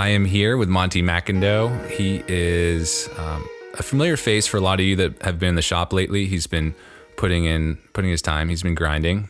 I 0.00 0.08
am 0.08 0.24
here 0.24 0.56
with 0.56 0.70
Monty 0.70 1.02
McIndoe. 1.02 1.90
He 1.90 2.24
is 2.26 3.10
um, 3.18 3.46
a 3.74 3.82
familiar 3.82 4.16
face 4.16 4.46
for 4.46 4.56
a 4.56 4.60
lot 4.62 4.80
of 4.80 4.86
you 4.86 4.96
that 4.96 5.20
have 5.20 5.38
been 5.38 5.50
in 5.50 5.54
the 5.56 5.62
shop 5.62 5.92
lately. 5.92 6.24
He's 6.24 6.46
been 6.46 6.74
putting 7.18 7.44
in 7.44 7.76
putting 7.92 8.10
his 8.10 8.22
time. 8.22 8.48
He's 8.48 8.62
been 8.62 8.74
grinding. 8.74 9.28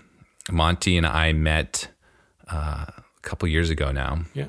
Monty 0.48 0.96
and 0.96 1.08
I 1.08 1.32
met 1.32 1.88
uh, 2.52 2.86
a 2.86 3.02
couple 3.22 3.48
years 3.48 3.68
ago 3.68 3.90
now. 3.90 4.20
Yeah. 4.32 4.46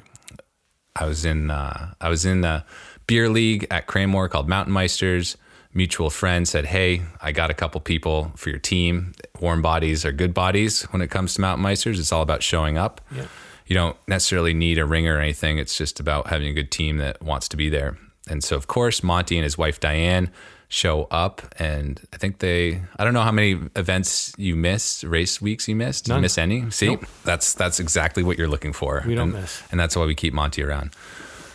I 0.96 1.08
was 1.08 1.26
in 1.26 1.50
uh, 1.50 1.96
I 2.00 2.10
was 2.10 2.24
in 2.24 2.42
the 2.42 2.66
beer 3.08 3.28
league 3.28 3.66
at 3.72 3.88
Cranmore 3.88 4.30
called 4.30 4.48
Mountain 4.48 4.76
Meisters. 4.76 5.38
Mutual 5.74 6.12
friend 6.12 6.48
said, 6.48 6.68
"Hey, 6.68 7.02
I 7.20 7.32
got 7.32 7.50
a 7.50 7.56
couple 7.56 7.82
people 7.82 8.32
for 8.36 8.52
your 8.52 8.60
team. 8.60 9.14
Warm 9.40 9.64
bodies 9.64 10.06
are 10.06 10.12
good 10.12 10.36
bodies 10.36 10.84
when 10.92 11.02
it 11.02 11.10
comes 11.10 11.34
to 11.34 11.42
Mountain 11.42 11.66
Meisters. 11.66 11.98
It's 11.98 12.12
all 12.12 12.22
about 12.22 12.44
showing 12.44 12.78
up. 12.78 13.02
Yeah. 13.12 13.26
You 13.72 13.76
don't 13.76 13.96
necessarily 14.06 14.54
need 14.54 14.78
a 14.78 14.86
ringer 14.86 15.16
or 15.16 15.22
anything. 15.22 15.58
It's 15.58 15.78
just 15.78 16.02
about 16.02 16.28
having 16.28 16.48
a 16.50 16.54
good 16.54 16.72
team 16.72 16.98
that 16.98 17.22
wants 17.22 17.48
to 17.48 17.56
be 17.56 17.70
there." 17.70 17.98
And 18.30 18.44
so, 18.44 18.58
of 18.58 18.68
course, 18.68 19.02
Monty 19.02 19.38
and 19.38 19.46
his 19.46 19.58
wife 19.58 19.80
Diane 19.80 20.30
show 20.68 21.08
up, 21.10 21.42
and 21.58 22.02
I 22.14 22.18
think 22.18 22.40
they 22.40 22.82
I 23.00 23.06
don't 23.06 23.14
know 23.14 23.22
how 23.22 23.32
many 23.32 23.52
events 23.78 24.34
you 24.38 24.58
missed, 24.58 25.04
race 25.04 25.42
weeks 25.42 25.70
you 25.70 25.76
missed. 25.78 26.04
Did 26.04 26.10
you 26.12 26.16
None. 26.16 26.22
miss 26.24 26.38
any? 26.38 26.70
See, 26.70 26.88
Nope. 26.88 27.06
that's 27.24 27.54
that's 27.54 27.80
exactly 27.80 28.24
what 28.24 28.38
you're 28.38 28.50
looking 28.50 28.74
for. 28.74 29.04
We 29.08 29.16
don't 29.16 29.32
and, 29.32 29.42
miss. 29.42 29.64
and 29.72 29.80
that's 29.80 29.96
why 29.96 30.06
we 30.06 30.16
keep 30.16 30.34
Monty 30.34 30.64
around. 30.64 30.92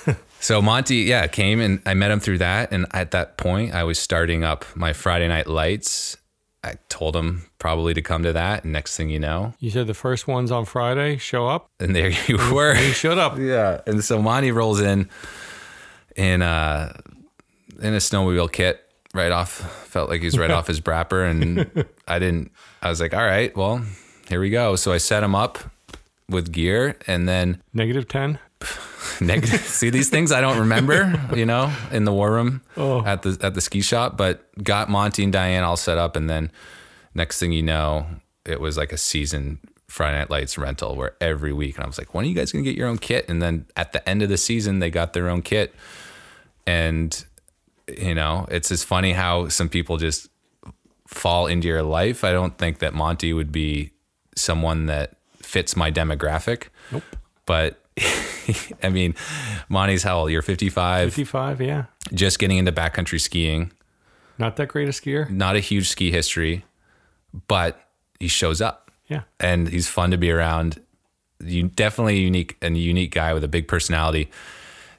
So 0.39 0.62
Monty, 0.62 0.97
yeah, 0.97 1.27
came 1.27 1.61
and 1.61 1.80
I 1.86 1.95
met 1.95 2.11
him 2.11 2.20
through 2.20 2.39
that. 2.39 2.70
And 2.70 2.86
at 2.92 3.11
that 3.11 3.36
point, 3.36 3.75
I 3.75 3.84
was 3.84 3.98
starting 3.98 4.45
up 4.45 4.64
my 4.77 4.92
Friday 4.92 5.28
night 5.28 5.47
lights. 5.48 6.17
I 6.67 6.75
told 6.89 7.14
him 7.14 7.47
probably 7.59 7.95
to 7.95 8.03
come 8.03 8.22
to 8.25 8.33
that. 8.33 8.64
And 8.64 8.72
next 8.72 8.97
thing 8.97 9.09
you 9.09 9.20
know, 9.20 9.55
You 9.61 9.70
said 9.70 9.86
the 9.86 9.95
first 9.95 10.27
one's 10.27 10.50
on 10.50 10.64
Friday. 10.64 11.17
Show 11.17 11.47
up. 11.47 11.70
and 11.81 11.95
there 11.95 12.11
you 12.27 12.36
were. 12.53 12.75
You 12.78 12.92
showed 12.92 13.19
up. 13.19 13.39
yeah. 13.39 13.81
And 13.86 14.03
so 14.05 14.20
Monty 14.20 14.50
rolls 14.50 14.81
in 14.81 15.08
in 16.17 16.42
uh 16.42 16.92
in 17.81 17.95
a 17.95 17.98
snowmobile 17.98 18.50
kit 18.53 18.83
right 19.14 19.31
off. 19.33 19.50
Felt 19.86 20.11
like 20.11 20.23
he's 20.23 20.36
right 20.39 20.50
off 20.58 20.67
his 20.67 20.81
brapper. 20.81 21.25
And 21.25 21.84
I 22.08 22.19
didn't 22.19 22.50
I 22.83 22.89
was 22.89 23.01
like, 23.01 23.14
all 23.14 23.25
right, 23.25 23.56
well, 23.56 23.83
here 24.28 24.41
we 24.41 24.51
go. 24.51 24.77
So 24.77 24.92
I 24.92 24.98
set 24.98 25.23
him 25.23 25.34
up 25.34 25.58
with 26.28 26.51
gear 26.53 26.97
and 27.06 27.28
then 27.28 27.62
Negative 27.73 28.08
10. 28.08 28.39
negative. 29.20 29.61
See 29.61 29.91
these 29.91 30.09
things 30.11 30.33
I 30.33 30.41
don't 30.41 30.59
remember, 30.59 31.20
you 31.34 31.47
know, 31.47 31.72
in 31.92 32.05
the 32.05 32.12
war 32.12 32.33
room 32.33 32.62
Oh. 32.77 33.05
at 33.05 33.23
the 33.23 33.39
at 33.42 33.55
the 33.55 33.61
ski 33.61 33.81
shop, 33.81 34.17
but 34.17 34.45
got 34.62 34.89
Monty 34.89 35.25
and 35.25 35.33
Diane 35.33 35.64
all 35.64 35.77
set 35.77 35.98
up, 35.98 36.17
and 36.17 36.28
then 36.28 36.50
next 37.14 37.39
thing 37.39 37.53
you 37.53 37.62
know, 37.62 38.06
it 38.45 38.61
was 38.61 38.77
like 38.77 38.92
a 38.92 38.97
season 38.98 39.58
Friday 39.89 40.19
Night 40.19 40.31
Lights 40.31 40.58
rental 40.58 40.97
where 40.97 41.14
every 41.20 41.53
week, 41.53 41.77
and 41.77 41.84
I 41.84 41.86
was 41.86 41.97
like, 41.98 42.12
when 42.14 42.25
are 42.25 42.28
you 42.28 42.34
guys 42.34 42.53
gonna 42.53 42.64
get 42.64 42.77
your 42.77 42.89
own 42.89 42.98
kit? 42.98 43.25
And 43.28 43.41
then 43.41 43.67
at 43.77 43.92
the 43.92 44.06
end 44.08 44.23
of 44.23 44.28
the 44.28 44.36
season, 44.36 44.80
they 44.80 44.91
got 44.91 45.12
their 45.12 45.28
own 45.28 45.42
kit, 45.42 45.75
and 46.67 47.25
you 47.89 48.14
know, 48.14 48.47
it's 48.51 48.69
just 48.69 48.84
funny 48.84 49.12
how 49.12 49.48
some 49.48 49.69
people 49.69 49.97
just 49.97 50.28
fall 51.06 51.47
into 51.47 51.69
your 51.69 51.84
life. 51.84 52.25
I 52.25 52.33
don't 52.33 52.58
think 52.58 52.80
that 52.80 52.92
Monty 52.95 53.33
would 53.33 53.53
be 53.53 53.92
someone 54.34 54.86
that 54.86 55.14
fits 55.41 55.77
my 55.77 55.91
demographic. 55.92 56.64
Nope. 56.91 57.05
But 57.47 57.80
I 58.83 58.89
mean, 58.91 59.14
Monty's 59.69 60.02
how 60.02 60.19
old? 60.20 60.30
You're 60.30 60.42
55, 60.42 61.11
55. 61.14 61.61
Yeah. 61.61 61.84
just 62.12 62.39
getting 62.39 62.58
into 62.58 62.72
backcountry 62.72 63.20
skiing, 63.20 63.72
Not 64.39 64.56
that 64.56 64.69
great 64.69 64.89
a 64.89 64.92
skier. 64.92 65.29
not 65.30 65.57
a 65.57 65.61
huge 65.61 65.89
ski 65.89 66.11
history, 66.11 66.64
but 67.48 67.80
he 68.20 68.29
shows 68.29 68.61
up 68.61 68.90
Yeah. 69.08 69.23
and 69.40 69.68
he's 69.68 69.89
fun 69.89 70.11
to 70.11 70.17
be 70.18 70.30
around. 70.30 70.80
You 71.42 71.64
definitely 71.64 72.17
a 72.17 72.20
unique 72.20 72.57
and 72.62 72.77
unique 72.79 73.12
guy 73.12 73.34
with 73.34 73.45
a 73.45 73.48
big 73.48 73.68
personality. 73.68 74.30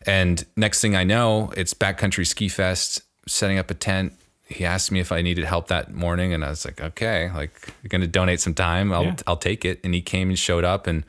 And 0.05 0.45
next 0.55 0.81
thing 0.81 0.95
I 0.95 1.03
know, 1.03 1.51
it's 1.57 1.73
backcountry 1.73 2.25
ski 2.25 2.47
fest, 2.49 3.01
setting 3.27 3.57
up 3.57 3.69
a 3.71 3.73
tent. 3.73 4.13
He 4.47 4.63
asked 4.63 4.91
me 4.91 4.99
if 5.01 5.11
I 5.11 5.21
needed 5.21 5.43
help 5.45 5.67
that 5.67 5.93
morning, 5.93 6.33
and 6.33 6.45
I 6.45 6.49
was 6.49 6.63
like, 6.63 6.79
okay, 6.79 7.29
like 7.33 7.51
you're 7.83 7.89
gonna 7.89 8.07
donate 8.07 8.39
some 8.39 8.53
time, 8.53 8.93
I'll 8.93 9.03
Yeah. 9.05 9.15
I'll 9.27 9.35
take 9.37 9.65
it. 9.65 9.79
And 9.83 9.93
he 9.93 10.01
came 10.01 10.29
and 10.29 10.39
showed 10.39 10.63
up, 10.63 10.87
and 10.87 11.03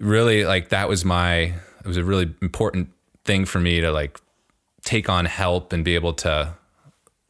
really 0.00 0.44
like 0.44 0.70
that 0.70 0.88
was 0.88 1.04
my 1.04 1.54
it 1.80 1.86
was 1.86 1.96
a 1.96 2.04
really 2.04 2.34
important 2.42 2.90
thing 3.24 3.44
for 3.44 3.60
me 3.60 3.80
to 3.80 3.92
like 3.92 4.18
take 4.82 5.08
on 5.08 5.26
help 5.26 5.72
and 5.72 5.84
be 5.84 5.94
able 5.94 6.14
to 6.14 6.54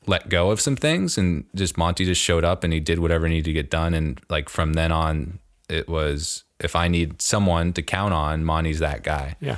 let 0.06 0.28
go 0.28 0.50
of 0.50 0.60
some 0.60 0.76
things 0.76 1.19
and 1.19 1.44
just 1.54 1.76
Monty 1.76 2.04
just 2.04 2.20
showed 2.20 2.44
up 2.44 2.64
and 2.64 2.72
he 2.72 2.80
did 2.80 2.98
whatever 3.00 3.28
needed 3.28 3.44
to 3.44 3.53
get 3.53 3.70
done 3.70 3.92
and 3.92 4.20
like 4.30 4.48
from 4.48 4.72
then 4.72 4.92
on 4.92 5.38
it 5.69 5.88
was 5.88 6.44
if 6.59 6.75
I 6.75 6.88
need 6.88 7.20
someone 7.20 7.72
to 7.75 7.82
count 7.82 8.14
on 8.14 8.44
Monty's 8.44 8.80
that 8.80 9.03
guy. 9.03 9.36
Yeah. 9.41 9.56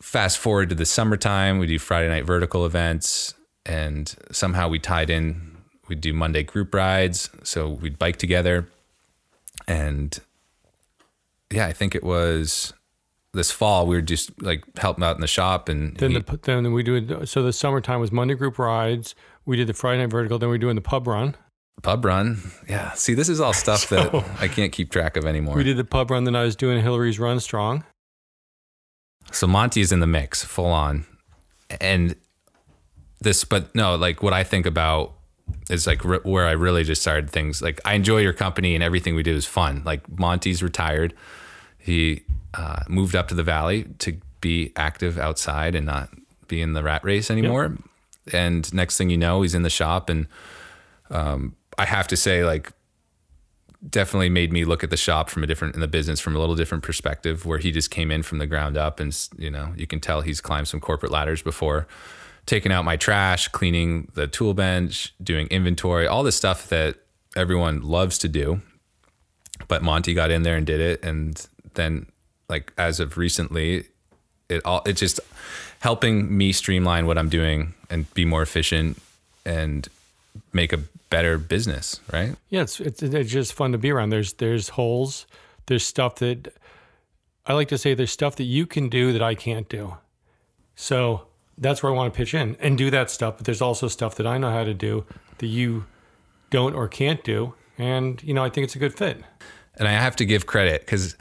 Fast 0.00 0.38
forward 0.38 0.68
to 0.68 0.74
the 0.74 0.86
summertime, 0.86 1.58
we 1.58 1.66
do 1.66 1.78
Friday 1.78 2.08
night 2.08 2.24
vertical 2.24 2.66
events 2.66 3.34
and 3.66 4.14
somehow 4.30 4.68
we 4.68 4.78
tied 4.78 5.10
in 5.10 5.54
we'd 5.88 6.00
do 6.00 6.12
Monday 6.12 6.42
group 6.42 6.74
rides, 6.74 7.30
so 7.42 7.68
we'd 7.68 7.98
bike 7.98 8.16
together 8.16 8.68
and 9.66 10.18
yeah, 11.52 11.66
I 11.66 11.72
think 11.72 11.94
it 11.94 12.02
was 12.04 12.72
this 13.32 13.50
fall 13.50 13.86
we 13.88 13.96
were 13.96 14.00
just 14.02 14.30
like 14.42 14.62
helping 14.78 15.02
out 15.02 15.16
in 15.16 15.20
the 15.20 15.26
shop 15.26 15.68
and 15.68 15.96
Then 15.96 16.12
he- 16.12 16.18
the 16.20 16.38
then 16.42 16.72
we 16.72 16.82
do 16.84 16.94
it. 16.94 17.28
So 17.28 17.42
the 17.42 17.52
summertime 17.52 18.00
was 18.00 18.12
Monday 18.12 18.34
group 18.34 18.58
rides. 18.58 19.14
We 19.44 19.56
did 19.56 19.66
the 19.66 19.74
Friday 19.74 20.00
night 20.02 20.10
vertical. 20.10 20.38
Then 20.38 20.48
we're 20.48 20.58
doing 20.58 20.76
the 20.76 20.80
pub 20.82 21.06
run. 21.06 21.34
pub 21.82 22.04
run. 22.04 22.40
Yeah. 22.68 22.92
See, 22.92 23.14
this 23.14 23.28
is 23.28 23.40
all 23.40 23.52
stuff 23.52 23.88
that 23.90 24.14
I 24.40 24.46
can't 24.48 24.72
keep 24.72 24.90
track 24.90 25.16
of 25.16 25.24
anymore. 25.24 25.56
We 25.56 25.64
did 25.64 25.76
the 25.76 25.84
pub 25.84 26.10
run. 26.10 26.24
Then 26.24 26.36
I 26.36 26.44
was 26.44 26.54
doing 26.56 26.80
Hillary's 26.82 27.18
Run 27.18 27.40
Strong. 27.40 27.84
So 29.32 29.46
Monty 29.46 29.80
is 29.80 29.90
in 29.90 30.00
the 30.00 30.06
mix, 30.06 30.44
full 30.44 30.66
on. 30.66 31.04
And 31.80 32.14
this, 33.20 33.44
but 33.44 33.74
no, 33.74 33.96
like 33.96 34.22
what 34.22 34.32
I 34.32 34.44
think 34.44 34.64
about 34.66 35.14
is 35.70 35.86
like 35.86 36.04
re- 36.04 36.20
where 36.22 36.46
I 36.46 36.52
really 36.52 36.84
just 36.84 37.02
started 37.02 37.30
things. 37.30 37.62
Like 37.62 37.80
I 37.84 37.94
enjoy 37.94 38.18
your 38.18 38.32
company 38.32 38.74
and 38.74 38.84
everything 38.84 39.14
we 39.14 39.22
do 39.22 39.34
is 39.34 39.46
fun. 39.46 39.82
Like 39.84 40.18
Monty's 40.18 40.62
retired. 40.62 41.14
He 41.78 42.22
uh, 42.54 42.82
moved 42.88 43.14
up 43.14 43.28
to 43.28 43.34
the 43.34 43.42
valley 43.42 43.84
to 44.00 44.16
be 44.40 44.72
active 44.76 45.18
outside 45.18 45.74
and 45.74 45.86
not 45.86 46.10
be 46.48 46.60
in 46.60 46.72
the 46.74 46.82
rat 46.82 47.04
race 47.04 47.30
anymore. 47.30 47.76
And 48.32 48.72
next 48.72 48.96
thing 48.96 49.10
you 49.10 49.18
know, 49.18 49.42
he's 49.42 49.54
in 49.54 49.62
the 49.62 49.70
shop. 49.70 50.08
And 50.08 50.26
um, 51.10 51.56
I 51.78 51.84
have 51.84 52.06
to 52.08 52.16
say, 52.16 52.44
like, 52.44 52.72
definitely 53.88 54.30
made 54.30 54.52
me 54.52 54.64
look 54.64 54.82
at 54.82 54.90
the 54.90 54.96
shop 54.96 55.28
from 55.28 55.44
a 55.44 55.46
different 55.46 55.74
in 55.74 55.80
the 55.80 55.88
business 55.88 56.20
from 56.20 56.34
a 56.34 56.38
little 56.38 56.54
different 56.54 56.82
perspective 56.82 57.44
where 57.44 57.58
he 57.58 57.70
just 57.70 57.90
came 57.90 58.10
in 58.10 58.22
from 58.22 58.38
the 58.38 58.46
ground 58.46 58.78
up 58.78 58.98
and 58.98 59.28
you 59.36 59.50
know 59.50 59.74
you 59.76 59.86
can 59.86 60.00
tell 60.00 60.22
he's 60.22 60.40
climbed 60.40 60.66
some 60.66 60.80
corporate 60.80 61.12
ladders 61.12 61.42
before 61.42 61.86
taking 62.46 62.72
out 62.72 62.84
my 62.84 62.96
trash 62.96 63.48
cleaning 63.48 64.10
the 64.14 64.26
tool 64.26 64.54
bench 64.54 65.14
doing 65.22 65.46
inventory 65.48 66.06
all 66.06 66.22
the 66.22 66.32
stuff 66.32 66.68
that 66.68 66.96
everyone 67.36 67.82
loves 67.82 68.18
to 68.18 68.28
do 68.28 68.60
but 69.68 69.82
monty 69.82 70.14
got 70.14 70.30
in 70.30 70.42
there 70.42 70.56
and 70.56 70.66
did 70.66 70.80
it 70.80 71.04
and 71.04 71.46
then 71.74 72.06
like 72.48 72.72
as 72.78 73.00
of 73.00 73.16
recently 73.16 73.84
it 74.48 74.60
all 74.64 74.82
it's 74.86 75.00
just 75.00 75.20
helping 75.80 76.36
me 76.36 76.52
streamline 76.52 77.06
what 77.06 77.18
i'm 77.18 77.28
doing 77.28 77.74
and 77.90 78.12
be 78.14 78.24
more 78.24 78.42
efficient 78.42 79.00
and 79.44 79.88
make 80.52 80.72
a 80.72 80.78
better 81.10 81.38
business 81.38 82.00
right 82.12 82.34
Yeah, 82.50 82.62
it's, 82.62 82.80
it's 82.80 83.00
it's 83.02 83.30
just 83.30 83.52
fun 83.52 83.70
to 83.70 83.78
be 83.78 83.92
around. 83.92 84.10
There's 84.10 84.32
there's 84.32 84.70
holes. 84.70 85.26
There's 85.66 85.86
stuff 85.86 86.16
that 86.16 86.52
I 87.46 87.52
like 87.52 87.68
to 87.68 87.78
say. 87.78 87.94
There's 87.94 88.10
stuff 88.10 88.34
that 88.36 88.44
you 88.44 88.66
can 88.66 88.88
do 88.88 89.12
that 89.12 89.22
I 89.22 89.36
can't 89.36 89.68
do. 89.68 89.96
So 90.74 91.28
that's 91.58 91.82
where 91.82 91.92
I 91.92 91.94
want 91.94 92.12
to 92.12 92.16
pitch 92.16 92.34
in 92.34 92.56
and 92.60 92.76
do 92.76 92.90
that 92.90 93.10
stuff. 93.10 93.36
But 93.36 93.46
there's 93.46 93.62
also 93.62 93.88
stuff 93.88 94.16
that 94.16 94.26
I 94.26 94.38
know 94.38 94.50
how 94.50 94.64
to 94.64 94.74
do 94.74 95.04
that 95.38 95.46
you 95.46 95.84
don't 96.50 96.74
or 96.74 96.88
can't 96.88 97.22
do. 97.24 97.54
And 97.78 98.22
you 98.22 98.34
know, 98.34 98.44
I 98.44 98.50
think 98.50 98.64
it's 98.64 98.76
a 98.76 98.78
good 98.78 98.96
fit. 98.96 99.22
and 99.76 99.88
I 99.88 99.92
have 99.92 100.16
to 100.16 100.24
give 100.24 100.46
credit 100.46 100.82
because 100.82 101.16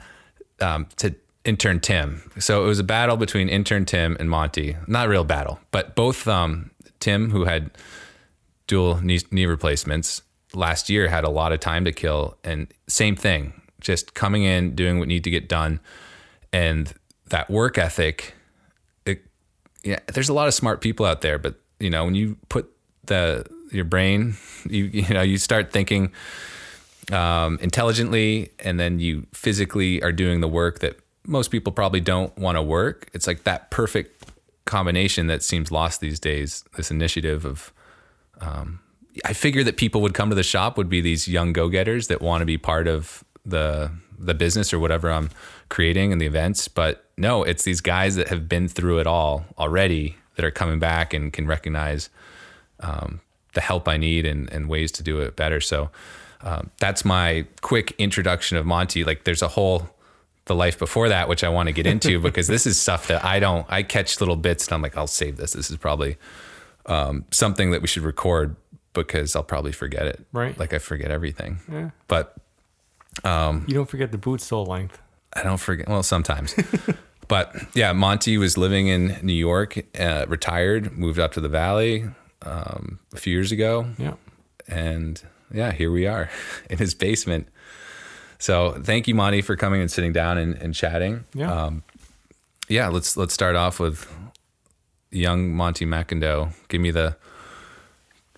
um, 0.62 0.88
to 0.98 1.16
intern 1.46 1.80
Tim. 1.80 2.30
So 2.40 2.64
it 2.64 2.68
was 2.68 2.80
a 2.80 2.84
battle 2.84 3.18
between 3.18 3.50
intern 3.50 3.86
Tim 3.86 4.16
and 4.20 4.30
Monty. 4.30 4.78
Not 4.88 5.08
a 5.08 5.10
real 5.10 5.24
battle, 5.24 5.60
but 5.72 5.96
both 5.96 6.28
um, 6.28 6.72
Tim, 7.00 7.32
who 7.32 7.46
had 7.46 7.72
dual 8.68 9.02
knee, 9.02 9.20
knee 9.32 9.46
replacements 9.46 10.22
last 10.54 10.90
year, 10.90 11.08
had 11.10 11.24
a 11.24 11.30
lot 11.30 11.52
of 11.52 11.60
time 11.60 11.84
to 11.86 11.92
kill, 11.92 12.38
and 12.44 12.68
same 12.88 13.16
thing, 13.16 13.62
just 13.82 14.14
coming 14.14 14.44
in, 14.44 14.76
doing 14.76 15.00
what 15.00 15.08
need 15.08 15.24
to 15.24 15.30
get 15.30 15.50
done, 15.50 15.80
and 16.52 16.94
that 17.28 17.50
work 17.50 17.78
ethic. 17.78 18.36
Yeah, 19.84 20.00
there's 20.14 20.30
a 20.30 20.34
lot 20.34 20.48
of 20.48 20.54
smart 20.54 20.82
people 20.82 21.06
out 21.06 21.22
there, 21.22 21.38
but 21.38 21.56
you 21.80 21.90
know 21.90 22.06
when 22.06 22.16
you 22.16 22.38
put 22.50 22.72
the 23.06 23.46
your 23.72 23.86
brain, 23.86 24.36
you 24.70 24.86
you 24.86 25.14
know 25.14 25.22
you 25.22 25.38
start 25.38 25.72
thinking 25.72 26.12
um, 27.12 27.60
intelligently 27.62 28.52
and 28.60 28.80
then 28.80 29.00
you 29.00 29.28
physically 29.34 30.02
are 30.02 30.12
doing 30.12 30.42
the 30.42 30.48
work 30.48 30.80
that 30.80 30.98
most 31.26 31.52
people 31.52 31.72
probably 31.72 32.00
don't 32.02 32.38
want 32.38 32.58
to 32.58 32.62
work 32.62 33.10
it's 33.14 33.28
like 33.28 33.44
that 33.44 33.70
perfect 33.72 34.26
combination 34.66 35.28
that 35.28 35.44
seems 35.44 35.72
lost 35.72 36.00
these 36.00 36.20
days 36.20 36.64
this 36.78 36.92
initiative 36.92 37.46
of 37.46 37.74
um, 38.40 38.80
i 39.26 39.34
figure 39.34 39.64
that 39.64 39.76
people 39.76 40.02
would 40.02 40.14
come 40.14 40.30
to 40.30 40.36
the 40.36 40.44
shop 40.44 40.78
would 40.78 40.90
be 40.90 41.02
these 41.02 41.28
young 41.28 41.52
go-getters 41.52 42.08
that 42.08 42.22
want 42.22 42.42
to 42.42 42.46
be 42.46 42.58
part 42.58 42.88
of 42.88 43.24
the 43.46 43.92
the 44.26 44.34
business 44.34 44.74
or 44.74 44.80
whatever 44.80 45.12
I'm 45.12 45.30
creating 45.70 46.12
and 46.12 46.22
the 46.22 46.26
events. 46.26 46.68
But 46.68 47.03
no, 47.18 47.44
it's 47.44 47.64
these 47.64 47.82
guys 47.82 48.16
that 48.16 48.30
have 48.30 48.50
been 48.50 48.68
through 48.68 49.00
it 49.00 49.08
all 49.08 49.46
already 49.58 50.18
that 50.36 50.46
are 50.46 50.52
coming 50.52 50.80
back 50.80 51.14
and 51.14 51.32
can 51.32 51.46
recognize 51.46 52.10
um, 52.80 53.22
the 53.54 53.62
help 53.62 53.88
I 53.88 53.98
need 53.98 54.26
and, 54.26 54.52
and 54.52 54.68
ways 54.68 54.92
to 54.94 55.04
do 55.04 55.20
it 55.20 55.36
better. 55.36 55.62
So 55.62 55.90
um, 56.42 56.72
that's 56.80 57.06
my 57.06 57.46
quick 57.62 57.94
introduction 57.98 58.58
of 58.58 58.66
Monty. 58.66 59.04
Like 59.04 59.24
there's 59.24 59.42
a 59.42 59.48
whole 59.48 59.90
the 60.46 60.56
life 60.56 60.78
before 60.78 61.08
that, 61.10 61.30
which 61.30 61.44
I 61.44 61.50
want 61.50 61.68
to 61.68 61.74
get 61.74 61.86
into 61.86 62.20
because 62.22 62.48
this 62.48 62.66
is 62.66 62.80
stuff 62.80 63.08
that 63.08 63.24
I 63.24 63.40
don't. 63.40 63.66
I 63.70 63.84
catch 63.84 64.20
little 64.20 64.36
bits 64.36 64.68
and 64.68 64.74
I'm 64.74 64.82
like, 64.82 64.98
I'll 64.98 65.08
save 65.08 65.38
this. 65.38 65.54
This 65.54 65.72
is 65.72 65.78
probably 65.78 66.18
um, 66.86 67.26
something 67.32 67.72
that 67.72 67.82
we 67.82 67.88
should 67.88 68.04
record 68.04 68.56
because 68.94 69.36
I'll 69.36 69.44
probably 69.44 69.72
forget 69.72 70.06
it. 70.06 70.26
Right. 70.34 70.58
Like 70.58 70.74
I 70.74 70.80
forget 70.80 71.12
everything. 71.12 71.60
Yeah. 71.72 71.92
But 72.08 72.36
You 73.68 73.76
don't 73.76 73.90
forget 73.90 74.12
the 74.12 74.18
boot 74.18 74.42
sole 74.42 74.66
length. 74.66 75.00
I 75.36 75.44
don't 75.44 75.58
forget. 75.60 75.88
Well, 75.90 76.04
sometimes. 76.04 76.56
but 77.28 77.56
yeah, 77.74 77.92
Monty 77.94 78.38
was 78.38 78.58
living 78.58 78.88
in 78.88 79.18
New 79.22 79.34
York, 79.34 79.80
uh, 80.00 80.26
retired, 80.28 80.98
moved 80.98 81.20
up 81.20 81.34
to 81.34 81.42
the 81.42 81.50
Valley 81.50 82.06
um, 82.44 83.00
a 83.14 83.18
few 83.18 83.34
years 83.34 83.52
ago, 83.52 83.88
Yeah. 83.98 84.14
and 84.68 85.22
yeah, 85.54 85.72
here 85.72 85.92
we 85.92 86.08
are 86.08 86.30
in 86.70 86.78
his 86.78 86.94
basement. 86.94 87.48
So 88.40 88.74
thank 88.84 89.08
you, 89.08 89.16
Monty, 89.16 89.42
for 89.42 89.56
coming 89.56 89.80
and 89.82 89.90
sitting 89.90 90.12
down 90.14 90.38
and, 90.38 90.56
and 90.56 90.74
chatting. 90.76 91.24
Yeah. 91.34 91.52
Um, 91.52 91.84
yeah, 92.68 92.88
let's 92.90 93.16
let's 93.18 93.34
start 93.34 93.56
off 93.56 93.80
with 93.80 94.06
young 95.12 95.54
Monty 95.54 95.86
McIndoe. 95.86 96.54
Give 96.68 96.82
me 96.82 96.92
the 96.92 97.16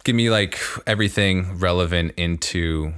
give 0.03 0.15
me 0.15 0.29
like 0.29 0.59
everything 0.85 1.57
relevant 1.57 2.13
into 2.17 2.93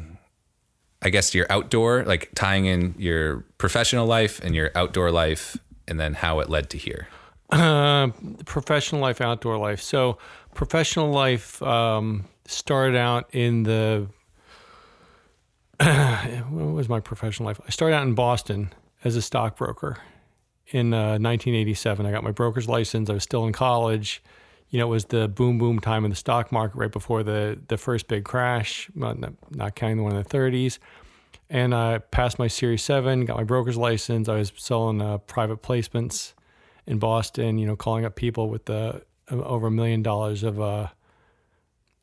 I 1.01 1.09
guess 1.09 1.33
your 1.35 1.45
outdoor, 1.49 2.03
like 2.03 2.31
tying 2.35 2.65
in 2.65 2.95
your 2.97 3.45
professional 3.57 4.07
life 4.07 4.39
and 4.43 4.55
your 4.55 4.71
outdoor 4.75 5.11
life 5.11 5.57
and 5.87 5.99
then 5.99 6.15
how 6.15 6.39
it 6.39 6.49
led 6.49 6.69
to 6.71 6.77
here. 6.77 7.07
Uh, 7.49 8.09
professional 8.45 9.01
life, 9.01 9.21
outdoor 9.21 9.57
life. 9.57 9.81
So, 9.81 10.17
professional 10.53 11.11
life 11.11 11.61
um, 11.61 12.25
started 12.45 12.97
out 12.97 13.33
in 13.33 13.63
the. 13.63 14.07
what 15.79 16.73
was 16.73 16.89
my 16.89 16.99
professional 16.99 17.47
life? 17.47 17.61
I 17.65 17.69
started 17.69 17.95
out 17.95 18.03
in 18.03 18.15
Boston 18.15 18.73
as 19.03 19.15
a 19.15 19.21
stockbroker 19.21 19.97
in 20.67 20.93
uh, 20.93 21.19
1987. 21.19 22.05
I 22.05 22.11
got 22.11 22.23
my 22.23 22.31
broker's 22.31 22.67
license. 22.67 23.09
I 23.09 23.13
was 23.13 23.23
still 23.23 23.45
in 23.45 23.53
college. 23.53 24.21
You 24.69 24.79
know, 24.79 24.87
it 24.87 24.91
was 24.91 25.05
the 25.05 25.27
boom 25.27 25.57
boom 25.57 25.79
time 25.79 26.03
in 26.03 26.09
the 26.09 26.15
stock 26.15 26.51
market 26.51 26.77
right 26.77 26.91
before 26.91 27.23
the 27.23 27.59
the 27.67 27.77
first 27.77 28.07
big 28.07 28.23
crash, 28.23 28.89
not, 28.95 29.17
not 29.51 29.75
counting 29.75 29.97
the 29.97 30.03
one 30.03 30.15
in 30.15 30.23
the 30.23 30.29
30s. 30.29 30.79
And 31.49 31.73
I 31.73 31.99
passed 31.99 32.39
my 32.39 32.47
Series 32.47 32.83
7, 32.83 33.23
got 33.25 33.37
my 33.37 33.43
broker's 33.43 33.77
license. 33.77 34.27
I 34.27 34.35
was 34.35 34.51
selling 34.57 35.01
uh, 35.01 35.19
private 35.19 35.61
placements 35.61 36.33
in 36.85 36.99
Boston, 36.99 37.57
you 37.57 37.65
know, 37.65 37.75
calling 37.77 38.03
up 38.03 38.15
people 38.15 38.49
with 38.49 38.65
the 38.65 39.03
over 39.31 39.67
a 39.67 39.71
million 39.71 40.01
dollars 40.01 40.43
of 40.43 40.59
uh, 40.59 40.87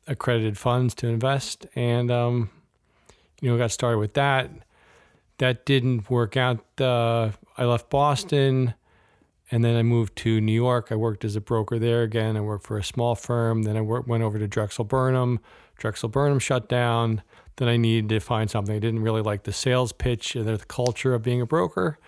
accredited 0.07 0.57
funds 0.57 0.93
to 0.95 1.07
invest, 1.07 1.65
and 1.75 2.11
um, 2.11 2.49
you 3.41 3.49
know, 3.49 3.57
got 3.57 3.71
started 3.71 3.97
with 3.97 4.13
that. 4.13 4.49
That 5.39 5.65
didn't 5.65 6.09
work 6.09 6.37
out. 6.37 6.63
Uh, 6.79 7.31
I 7.57 7.65
left 7.65 7.89
Boston, 7.89 8.73
and 9.51 9.63
then 9.63 9.75
I 9.75 9.83
moved 9.83 10.15
to 10.17 10.41
New 10.41 10.51
York. 10.51 10.87
I 10.91 10.95
worked 10.95 11.23
as 11.23 11.35
a 11.35 11.41
broker 11.41 11.77
there 11.77 12.01
again. 12.01 12.35
I 12.35 12.41
worked 12.41 12.65
for 12.65 12.77
a 12.77 12.83
small 12.83 13.15
firm. 13.15 13.63
Then 13.63 13.77
I 13.77 13.81
worked, 13.81 14.07
went 14.07 14.23
over 14.23 14.39
to 14.39 14.47
Drexel 14.47 14.85
Burnham. 14.85 15.39
Drexel 15.77 16.09
Burnham 16.09 16.39
shut 16.39 16.67
down. 16.67 17.21
Then 17.57 17.67
I 17.67 17.77
needed 17.77 18.09
to 18.09 18.19
find 18.19 18.49
something. 18.49 18.75
I 18.75 18.79
didn't 18.79 19.01
really 19.01 19.21
like 19.21 19.43
the 19.43 19.53
sales 19.53 19.91
pitch 19.91 20.35
and 20.35 20.47
the 20.47 20.57
culture 20.65 21.13
of 21.13 21.21
being 21.21 21.41
a 21.41 21.45
broker. 21.45 21.99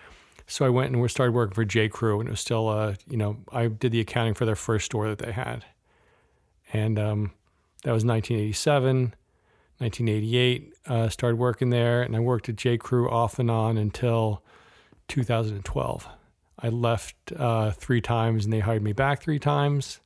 So 0.46 0.64
I 0.64 0.70
went 0.70 0.94
and 0.94 1.10
started 1.10 1.32
working 1.32 1.54
for 1.54 1.64
J. 1.64 1.88
Crew, 1.88 2.20
and 2.20 2.28
it 2.28 2.32
was 2.32 2.40
still, 2.40 2.68
uh, 2.68 2.94
you 3.06 3.18
know, 3.18 3.36
I 3.52 3.68
did 3.68 3.92
the 3.92 4.00
accounting 4.00 4.34
for 4.34 4.46
their 4.46 4.56
first 4.56 4.86
store 4.86 5.08
that 5.08 5.18
they 5.18 5.30
had, 5.30 5.66
and 6.72 6.98
um, 6.98 7.32
that 7.84 7.92
was 7.92 8.02
1987, 8.02 9.14
1988. 9.76 10.72
Uh, 10.86 11.08
started 11.10 11.36
working 11.36 11.68
there, 11.68 12.02
and 12.02 12.16
I 12.16 12.20
worked 12.20 12.48
at 12.48 12.56
J. 12.56 12.78
Crew 12.78 13.10
off 13.10 13.38
and 13.38 13.50
on 13.50 13.76
until 13.76 14.42
2012. 15.08 16.08
I 16.58 16.68
left 16.68 17.14
uh, 17.36 17.70
three 17.72 18.00
times, 18.00 18.44
and 18.44 18.52
they 18.52 18.60
hired 18.60 18.82
me 18.82 18.92
back 18.92 19.22
three 19.22 19.38
times. 19.38 20.00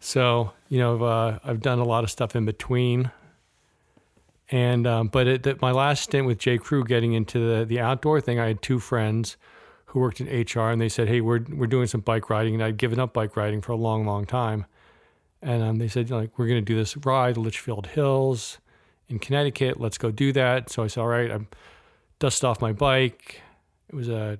So 0.00 0.52
you 0.68 0.78
know, 0.78 1.02
uh, 1.02 1.38
I've 1.44 1.60
done 1.60 1.78
a 1.78 1.84
lot 1.84 2.04
of 2.04 2.10
stuff 2.10 2.36
in 2.36 2.44
between. 2.44 3.10
And 4.50 4.86
um, 4.86 5.08
but 5.08 5.26
at 5.26 5.42
the, 5.42 5.58
my 5.62 5.70
last 5.70 6.04
stint 6.04 6.26
with 6.26 6.38
J. 6.38 6.58
Crew, 6.58 6.84
getting 6.84 7.14
into 7.14 7.38
the 7.38 7.64
the 7.64 7.80
outdoor 7.80 8.20
thing, 8.20 8.38
I 8.38 8.46
had 8.46 8.60
two 8.62 8.78
friends 8.78 9.36
who 9.86 10.00
worked 10.00 10.20
in 10.20 10.26
HR, 10.26 10.70
and 10.70 10.80
they 10.80 10.88
said, 10.88 11.08
"Hey, 11.08 11.20
we're 11.20 11.40
we're 11.50 11.66
doing 11.66 11.86
some 11.86 12.02
bike 12.02 12.28
riding," 12.28 12.54
and 12.54 12.62
I'd 12.62 12.76
given 12.76 13.00
up 13.00 13.14
bike 13.14 13.36
riding 13.36 13.62
for 13.62 13.72
a 13.72 13.76
long, 13.76 14.04
long 14.04 14.26
time. 14.26 14.66
And 15.44 15.62
um, 15.62 15.76
they 15.76 15.88
said, 15.88 16.10
like, 16.10 16.38
we're 16.38 16.46
going 16.46 16.60
to 16.60 16.64
do 16.64 16.74
this 16.74 16.96
ride, 16.96 17.36
Litchfield 17.36 17.88
Hills, 17.88 18.58
in 19.08 19.18
Connecticut. 19.18 19.78
Let's 19.78 19.98
go 19.98 20.10
do 20.10 20.32
that. 20.32 20.70
So 20.70 20.82
I 20.82 20.86
said, 20.86 21.02
all 21.02 21.06
right. 21.06 21.30
I 21.30 21.38
dusted 22.18 22.44
off 22.44 22.62
my 22.62 22.72
bike. 22.72 23.42
It 23.90 23.94
was 23.94 24.08
a 24.08 24.38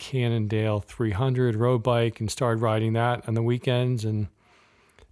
Cannondale 0.00 0.80
300 0.80 1.54
road 1.54 1.82
bike, 1.82 2.20
and 2.20 2.30
started 2.30 2.62
riding 2.62 2.94
that 2.94 3.28
on 3.28 3.34
the 3.34 3.42
weekends 3.42 4.04
and 4.04 4.28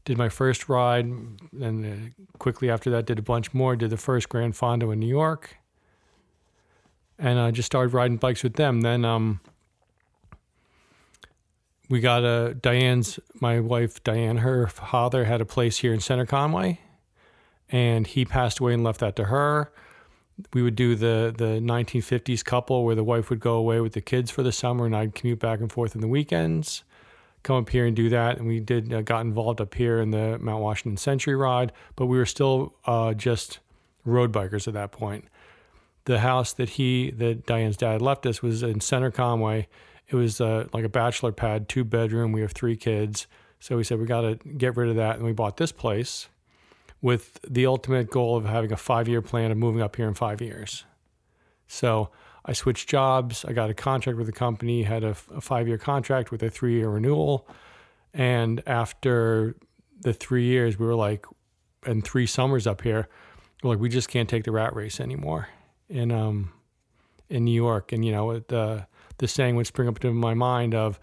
did 0.07 0.17
my 0.17 0.31
first 0.31 0.71
ride, 0.71 1.05
and 1.05 1.85
uh, 1.85 2.39
quickly 2.39 2.71
after 2.71 2.89
that 2.91 3.05
did 3.05 3.19
a 3.19 3.23
bunch 3.23 3.53
more. 3.53 3.77
Did 3.77 3.91
the 3.91 3.99
first 3.99 4.31
Grand 4.31 4.55
Fondo 4.55 4.91
in 4.91 4.99
New 4.99 5.07
York, 5.07 5.59
and 7.19 7.39
I 7.39 7.51
just 7.51 7.67
started 7.67 7.93
riding 7.93 8.17
bikes 8.17 8.43
with 8.43 8.55
them. 8.55 8.81
Then 8.81 9.05
um, 9.05 9.41
we 11.91 12.01
got 12.01 12.25
a 12.25 12.55
Diane's 12.55 13.21
my 13.41 13.61
wife 13.61 14.03
Diane. 14.03 14.39
Her 14.39 14.67
father 14.69 15.27
had 15.27 15.43
a 15.43 15.47
place 15.47 15.77
here 15.77 15.93
in 15.93 16.01
Center 16.01 16.25
Conway, 16.25 16.81
and 17.69 18.07
he 18.07 18.25
passed 18.25 18.59
away 18.59 18.73
and 18.73 18.83
left 18.83 19.01
that 19.01 19.17
to 19.17 19.25
her. 19.25 19.71
We 20.53 20.63
would 20.63 20.77
do 20.77 20.95
the 20.95 21.35
the 21.37 21.61
1950s 21.61 22.45
couple 22.45 22.85
where 22.85 22.95
the 22.95 23.05
wife 23.05 23.31
would 23.31 23.41
go 23.41 23.55
away 23.55 23.81
with 23.81 23.93
the 23.93 24.01
kids 24.01 24.31
for 24.31 24.43
the 24.43 24.53
summer, 24.53 24.87
and 24.87 24.95
I'd 24.95 25.15
commute 25.15 25.41
back 25.41 25.61
and 25.61 25.71
forth 25.71 25.95
in 25.95 26.01
the 26.01 26.09
weekends 26.09 26.85
come 27.43 27.57
up 27.57 27.69
here 27.71 27.87
and 27.87 27.95
do 27.95 28.09
that. 28.11 28.39
And 28.39 28.47
we 28.47 28.61
did 28.61 28.93
uh, 28.93 29.03
got 29.03 29.21
involved 29.21 29.61
up 29.61 29.75
here 29.75 30.01
in 30.01 30.11
the 30.11 30.39
Mount 30.39 30.63
Washington 30.63 30.97
Century 30.97 31.37
Ride, 31.37 31.73
but 31.97 32.07
we 32.07 32.19
were 32.19 32.27
still 32.27 32.75
uh, 32.85 33.15
just 33.15 33.61
road 34.05 34.33
bikers 34.33 34.69
at 34.69 34.75
that 34.75 34.93
point. 34.93 35.25
The 36.05 36.21
house 36.21 36.53
that 36.55 36.71
he 36.71 37.11
that 37.13 37.47
Diane's 37.47 37.77
dad 37.77 38.01
left 38.03 38.27
us 38.27 38.43
was 38.43 38.63
in 38.63 38.81
Center 38.81 39.11
Conway. 39.11 39.69
It 40.09 40.17
was 40.17 40.41
uh, 40.41 40.69
like 40.73 40.85
a 40.85 40.89
bachelor 40.89 41.33
pad, 41.33 41.69
two 41.69 41.85
bedroom. 41.85 42.33
We 42.33 42.41
have 42.41 42.53
three 42.53 42.77
kids, 42.77 43.27
so 43.61 43.77
we 43.77 43.85
said 43.85 43.99
we 43.99 44.07
got 44.07 44.23
to 44.23 44.37
get 44.37 44.77
rid 44.77 44.89
of 44.89 44.97
that, 44.97 45.17
and 45.17 45.25
we 45.25 45.33
bought 45.33 45.59
this 45.59 45.73
place 45.73 46.29
with 47.01 47.39
the 47.49 47.67
ultimate 47.67 48.11
goal 48.11 48.37
of 48.37 48.45
having 48.45 48.73
a 48.73 48.77
five 48.77 49.09
year 49.09 49.23
plan 49.23 49.51
of 49.51 49.57
moving 49.57 49.83
up 49.83 49.97
here 49.97 50.09
in 50.09 50.15
five 50.15 50.41
years. 50.41 50.85
So 51.67 52.11
I 52.45 52.53
switched 52.53 52.89
jobs. 52.89 53.45
I 53.45 53.53
got 53.53 53.71
a 53.71 53.75
contract 53.75 54.17
with 54.17 54.27
the 54.27 54.33
company, 54.33 54.83
had 54.83 55.05
a, 55.05 55.15
a 55.35 55.41
five 55.41 55.69
year 55.69 55.79
contract 55.79 56.31
with 56.31 56.43
a 56.43 56.51
three 56.51 56.75
year 56.75 56.89
renewal. 56.89 57.47
And 58.15 58.63
after 58.67 59.57
the 60.01 60.13
three 60.13 60.45
years, 60.45 60.79
we 60.79 60.87
were 60.87 60.95
like, 60.95 61.27
and 61.85 62.05
three 62.05 62.27
summers 62.27 62.67
up 62.67 62.83
here, 62.83 63.09
we're 63.63 63.71
like, 63.71 63.79
we 63.79 63.89
just 63.89 64.09
can't 64.09 64.29
take 64.29 64.45
the 64.45 64.53
rat 64.53 64.75
race 64.75 64.99
anymore 65.01 65.49
in, 65.89 66.11
um, 66.11 66.53
in 67.29 67.45
New 67.45 67.55
York. 67.55 67.93
And, 67.93 68.05
you 68.05 68.13
know, 68.13 68.39
the, 68.41 68.87
the 69.19 69.29
saying 69.29 69.57
would 69.57 69.67
spring 69.67 69.89
up 69.89 69.97
into 69.97 70.13
my 70.13 70.35
mind 70.35 70.75
of, 70.75 70.99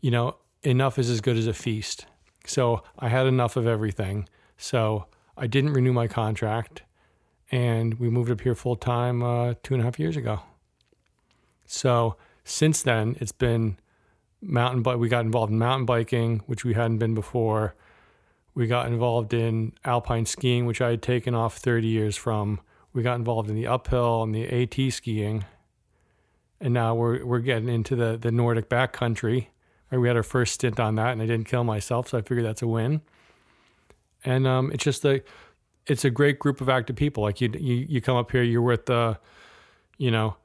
you 0.00 0.10
know, 0.10 0.36
enough 0.62 0.98
is 0.98 1.10
as 1.10 1.20
good 1.20 1.36
as 1.36 1.46
a 1.46 1.52
feast. 1.52 2.06
So 2.46 2.82
I 2.98 3.08
had 3.08 3.26
enough 3.26 3.56
of 3.56 3.66
everything. 3.66 4.28
So 4.56 5.06
I 5.42 5.48
didn't 5.48 5.72
renew 5.72 5.92
my 5.92 6.06
contract 6.06 6.82
and 7.50 7.94
we 7.94 8.08
moved 8.08 8.30
up 8.30 8.42
here 8.42 8.54
full 8.54 8.76
time 8.76 9.24
uh, 9.24 9.54
two 9.64 9.74
and 9.74 9.82
a 9.82 9.84
half 9.84 9.98
years 9.98 10.16
ago. 10.16 10.38
So 11.66 12.16
since 12.44 12.82
then, 12.82 13.16
it's 13.18 13.32
been 13.32 13.76
mountain 14.40 14.82
bike. 14.82 14.98
We 14.98 15.08
got 15.08 15.24
involved 15.24 15.50
in 15.50 15.58
mountain 15.58 15.84
biking, 15.84 16.42
which 16.46 16.64
we 16.64 16.74
hadn't 16.74 16.98
been 16.98 17.16
before. 17.16 17.74
We 18.54 18.68
got 18.68 18.86
involved 18.86 19.34
in 19.34 19.72
alpine 19.84 20.26
skiing, 20.26 20.64
which 20.64 20.80
I 20.80 20.90
had 20.90 21.02
taken 21.02 21.34
off 21.34 21.56
30 21.56 21.88
years 21.88 22.16
from. 22.16 22.60
We 22.92 23.02
got 23.02 23.16
involved 23.16 23.50
in 23.50 23.56
the 23.56 23.66
uphill 23.66 24.22
and 24.22 24.32
the 24.32 24.46
AT 24.46 24.92
skiing, 24.92 25.44
and 26.60 26.72
now 26.72 26.94
we're 26.94 27.24
we're 27.24 27.40
getting 27.40 27.68
into 27.68 27.96
the 27.96 28.16
the 28.16 28.30
Nordic 28.30 28.68
backcountry. 28.68 29.46
We 29.90 30.06
had 30.06 30.16
our 30.16 30.22
first 30.22 30.54
stint 30.54 30.78
on 30.78 30.94
that, 30.96 31.12
and 31.12 31.20
I 31.20 31.26
didn't 31.26 31.48
kill 31.48 31.64
myself, 31.64 32.08
so 32.08 32.18
I 32.18 32.22
figured 32.22 32.44
that's 32.44 32.62
a 32.62 32.68
win. 32.68 33.00
And 34.24 34.46
um, 34.46 34.70
it's 34.72 34.84
just 34.84 35.04
a 35.04 35.22
it's 35.86 36.04
a 36.04 36.10
great 36.10 36.38
group 36.38 36.60
of 36.60 36.68
active 36.68 36.96
people. 36.96 37.22
Like 37.22 37.40
you 37.40 37.50
you 37.58 37.86
you 37.88 38.00
come 38.00 38.16
up 38.16 38.30
here, 38.30 38.42
you're 38.42 38.62
with 38.62 38.86
the, 38.86 39.18
you 39.98 40.10
know, 40.10 40.36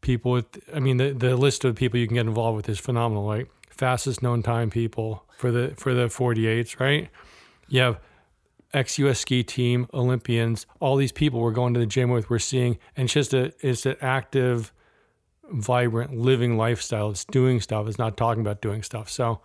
people 0.00 0.32
with 0.32 0.46
i 0.74 0.78
mean 0.78 0.98
the, 0.98 1.12
the 1.12 1.34
list 1.34 1.64
of 1.64 1.74
people 1.74 1.98
you 1.98 2.06
can 2.06 2.16
get 2.16 2.26
involved 2.26 2.56
with 2.56 2.68
is 2.68 2.78
phenomenal 2.78 3.24
like 3.24 3.50
fastest 3.70 4.22
known 4.22 4.42
time 4.42 4.68
people 4.68 5.24
for 5.38 5.50
the 5.50 5.72
for 5.78 5.94
the 5.94 6.08
48s 6.08 6.78
right 6.78 7.08
you 7.68 7.80
have 7.80 7.98
ex 8.74 8.98
US 8.98 9.20
ski 9.20 9.42
team, 9.42 9.86
Olympians, 9.94 10.66
all 10.80 10.96
these 10.96 11.12
people 11.12 11.40
we're 11.40 11.52
going 11.52 11.72
to 11.74 11.80
the 11.80 11.86
gym 11.86 12.10
with, 12.10 12.28
we're 12.28 12.38
seeing, 12.38 12.78
and 12.96 13.06
it's 13.06 13.14
just 13.14 13.32
a 13.32 13.52
it's 13.60 13.86
an 13.86 13.96
active, 14.00 14.72
vibrant, 15.50 16.16
living 16.18 16.58
lifestyle. 16.58 17.10
It's 17.10 17.24
doing 17.24 17.60
stuff. 17.60 17.86
It's 17.86 17.98
not 17.98 18.16
talking 18.16 18.40
about 18.40 18.60
doing 18.60 18.82
stuff. 18.82 19.08
So, 19.08 19.40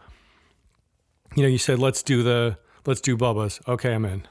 you 1.35 1.43
know, 1.43 1.49
you 1.49 1.59
said 1.59 1.79
let's 1.79 2.03
do 2.03 2.23
the 2.23 2.57
let's 2.85 3.01
do 3.01 3.17
Bubba's. 3.17 3.59
Okay, 3.67 3.93
I'm 3.93 4.05
in. 4.05 4.27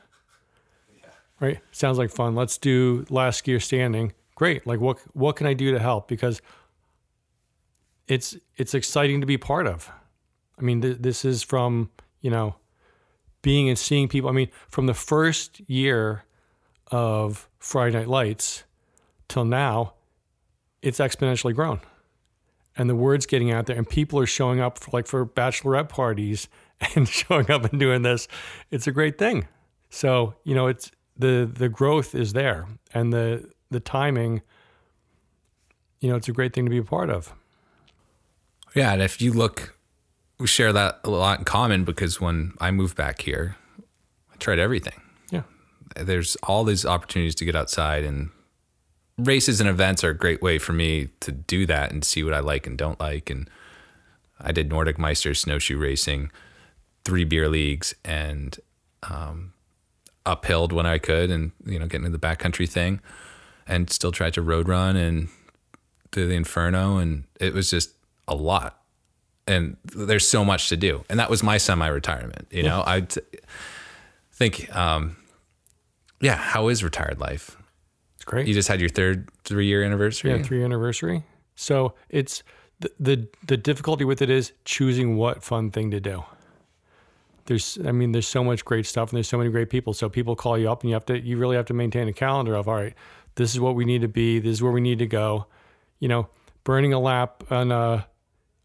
Right? 1.41 1.61
Sounds 1.71 1.99
like 1.99 2.11
fun. 2.11 2.35
Let's 2.35 2.59
do 2.59 3.07
last 3.11 3.45
skier 3.45 3.63
standing. 3.63 4.13
Great. 4.35 4.67
Like 4.67 4.81
what 4.81 4.99
what 5.15 5.37
can 5.37 5.47
I 5.47 5.55
do 5.55 5.73
to 5.73 5.79
help? 5.79 6.09
Because 6.09 6.43
it's 8.09 8.37
it's 8.57 8.75
exciting 8.75 9.21
to 9.21 9.27
be 9.27 9.37
part 9.37 9.67
of. 9.67 9.91
I 10.59 10.63
mean, 10.63 10.81
th- 10.81 10.99
this 11.01 11.25
is 11.25 11.43
from 11.43 11.91
you 12.21 12.31
know 12.31 12.57
being 13.43 13.69
and 13.69 13.79
seeing 13.79 14.09
people. 14.09 14.31
I 14.31 14.33
mean, 14.33 14.49
from 14.69 14.87
the 14.87 14.95
first 14.95 15.61
year 15.69 16.25
of 16.91 17.49
Friday 17.59 17.97
Night 17.97 18.09
Lights 18.09 18.65
till 19.29 19.45
now, 19.45 19.95
it's 20.83 20.99
exponentially 20.99 21.55
grown, 21.55 21.81
and 22.77 22.91
the 22.91 22.97
word's 22.97 23.27
getting 23.27 23.53
out 23.53 23.67
there, 23.67 23.77
and 23.77 23.89
people 23.89 24.19
are 24.19 24.27
showing 24.27 24.61
up 24.61 24.79
for 24.79 24.91
like 24.93 25.07
for 25.07 25.25
bachelorette 25.25 25.89
parties 25.89 26.49
and 26.95 27.09
showing 27.09 27.51
up 27.51 27.65
and 27.65 27.81
doing 27.81 28.03
this. 28.03 28.29
It's 28.71 28.87
a 28.87 28.93
great 28.93 29.19
thing. 29.19 29.49
So 29.91 30.35
you 30.45 30.55
know, 30.55 30.67
it's 30.67 30.91
the 31.17 31.51
the 31.53 31.69
growth 31.69 32.15
is 32.15 32.33
there, 32.33 32.67
and 32.95 33.13
the 33.13 33.51
the 33.71 33.81
timing. 33.81 34.43
You 36.01 36.11
know, 36.11 36.17
it's 36.17 36.29
a 36.29 36.33
great 36.33 36.53
thing 36.53 36.65
to 36.65 36.71
be 36.71 36.79
a 36.79 36.85
part 36.85 37.11
of. 37.11 37.35
Yeah, 38.75 38.93
and 38.93 39.03
if 39.03 39.21
you 39.21 39.33
look, 39.33 39.75
we 40.39 40.47
share 40.47 40.73
that 40.73 41.01
a 41.03 41.11
lot 41.11 41.41
in 41.41 41.45
common 41.45 41.85
because 41.85 42.21
when 42.21 42.53
I 42.61 42.71
moved 42.71 42.97
back 42.97 43.23
here, 43.23 43.57
I 44.33 44.37
tried 44.37 44.61
everything. 44.61 45.01
Yeah. 45.31 45.43
There's 45.97 46.37
all 46.45 46.63
these 46.63 46.87
opportunities 46.87 47.35
to 47.37 47.45
get 47.45 47.57
outside, 47.57 48.05
and 48.05 48.31
races 49.17 49.61
and 49.61 49.69
events 49.69 50.05
are 50.05 50.11
a 50.11 50.17
great 50.17 50.41
way 50.41 50.59
for 50.59 50.73
me 50.73 51.09
to 51.21 51.33
do 51.33 51.67
that 51.67 51.91
and 51.91 52.05
see 52.05 52.23
what 52.23 52.35
I 52.35 52.39
like 52.39 52.67
and 52.67 52.79
don't 52.79 53.01
like. 53.01 53.31
And 53.31 53.51
I 54.41 54.53
did 54.53 54.69
Nordic 54.69 54.99
Meister 54.99 55.35
snowshoe 55.35 55.79
racing, 55.79 56.31
three 57.09 57.25
beer 57.25 57.49
leagues, 57.49 57.95
and 58.05 58.59
um, 59.03 59.55
uphilled 60.27 60.73
when 60.73 60.85
I 60.85 60.99
could, 60.99 61.31
and 61.31 61.53
you 61.65 61.79
know, 61.79 61.87
getting 61.87 62.05
into 62.07 62.19
the 62.19 62.27
backcountry 62.27 62.69
thing, 62.69 63.01
and 63.67 63.89
still 63.91 64.13
tried 64.13 64.35
to 64.35 64.43
road 64.43 64.69
run 64.69 64.95
and 64.97 65.29
do 66.11 66.29
the 66.29 66.35
Inferno, 66.35 66.99
and 66.99 67.25
it 67.41 67.55
was 67.55 67.71
just 67.71 67.91
a 68.27 68.35
lot 68.35 68.75
and 69.47 69.79
there's 69.85 70.29
so 70.29 70.45
much 70.45 70.69
to 70.69 70.77
do 70.77 71.03
and 71.09 71.19
that 71.19 71.31
was 71.31 71.43
my 71.43 71.57
semi-retirement 71.57 72.47
you 72.51 72.63
know 72.63 72.83
i 72.87 73.01
think 74.33 74.69
um 74.77 75.17
yeah 76.21 76.37
how 76.37 76.69
is 76.69 76.85
retired 76.85 77.19
life 77.19 77.57
It's 78.17 78.25
great. 78.27 78.47
you 78.47 78.53
just 78.53 78.69
had 78.69 78.81
your 78.81 78.91
third 78.91 79.31
three 79.45 79.67
year 79.67 79.83
anniversary 79.83 80.31
yeah, 80.31 80.43
three 80.43 80.63
anniversary. 80.63 81.25
So 81.55 81.95
it's 82.11 82.43
the, 82.81 82.91
the 83.01 83.29
the 83.47 83.57
difficulty 83.57 84.05
with 84.05 84.21
it 84.21 84.29
is 84.29 84.53
choosing 84.67 85.17
what 85.17 85.43
fun 85.43 85.71
thing 85.71 85.91
to 85.93 86.01
do. 86.01 86.25
There's, 87.49 87.79
I 87.85 87.93
mean, 87.93 88.13
there's 88.13 88.29
so 88.29 88.45
much 88.45 88.65
great 88.65 88.87
stuff 88.87 89.11
and 89.11 89.17
there's 89.17 89.29
so 89.29 89.39
many 89.39 89.51
great 89.51 89.71
people. 89.71 89.95
So 89.95 90.09
people 90.09 90.37
call 90.37 90.57
you 90.57 90.71
up 90.71 90.83
and 90.83 90.91
you 90.91 90.95
have 90.95 91.07
to, 91.07 91.19
you 91.19 91.39
really 91.39 91.57
have 91.57 91.65
to 91.67 91.75
maintain 91.75 92.07
a 92.07 92.13
calendar 92.13 92.55
of, 92.55 92.69
all 92.69 92.75
right, 92.75 92.95
this 93.35 93.55
is 93.55 93.61
what 93.61 93.75
we 93.75 93.85
need 93.85 94.03
to 94.03 94.09
be. 94.09 94.39
This 94.39 94.53
is 94.53 94.63
where 94.63 94.73
we 94.73 94.81
need 94.81 94.99
to 94.99 95.07
go. 95.07 95.47
You 95.99 96.09
know, 96.09 96.29
burning 96.63 96.93
a 96.93 97.01
lap 97.01 97.43
on 97.51 97.73
uh 97.73 98.03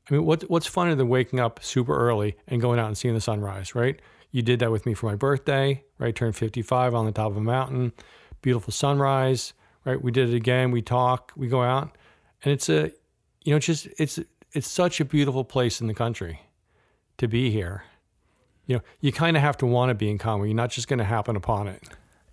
I 0.10 0.14
mean, 0.14 0.26
what, 0.26 0.44
what's 0.50 0.70
funner 0.70 0.98
than 0.98 1.08
waking 1.08 1.40
up 1.40 1.64
super 1.64 1.98
early 1.98 2.36
and 2.48 2.60
going 2.60 2.78
out 2.78 2.88
and 2.88 2.98
seeing 2.98 3.14
the 3.14 3.22
sunrise, 3.22 3.74
right? 3.74 4.00
You 4.32 4.42
did 4.42 4.60
that 4.60 4.70
with 4.70 4.86
me 4.86 4.94
for 4.94 5.06
my 5.06 5.16
birthday, 5.16 5.84
right? 5.98 6.14
Turned 6.14 6.36
55 6.36 6.94
on 6.94 7.06
the 7.06 7.14
top 7.14 7.32
of 7.32 7.38
a 7.38 7.42
mountain, 7.42 7.94
beautiful 8.42 8.74
sunrise, 8.74 9.54
right? 9.86 10.02
We 10.02 10.12
did 10.12 10.30
it 10.30 10.36
again. 10.36 10.72
We 10.72 10.82
talk, 10.82 11.32
we 11.38 11.48
go 11.48 11.62
out, 11.62 11.98
and 12.44 12.52
it's 12.52 12.68
a, 12.68 12.92
you 13.44 13.52
know, 13.52 13.58
it's 13.58 13.66
just 13.66 13.88
it's 13.98 14.20
it's 14.52 14.70
such 14.70 15.00
a 15.00 15.06
beautiful 15.06 15.46
place 15.46 15.80
in 15.80 15.88
the 15.88 15.94
country 15.94 16.42
to 17.18 17.28
be 17.28 17.52
here. 17.52 17.84
You 18.66 18.78
know, 18.78 18.82
you 19.02 19.12
kind 19.12 19.36
of 19.36 19.44
have 19.44 19.58
to 19.58 19.66
want 19.66 19.90
to 19.90 19.94
be 19.96 20.10
in 20.10 20.18
Conway. 20.18 20.48
You're 20.48 20.56
not 20.56 20.70
just 20.72 20.88
going 20.88 21.00
to 21.00 21.06
happen 21.06 21.36
upon 21.36 21.68
it. 21.68 21.84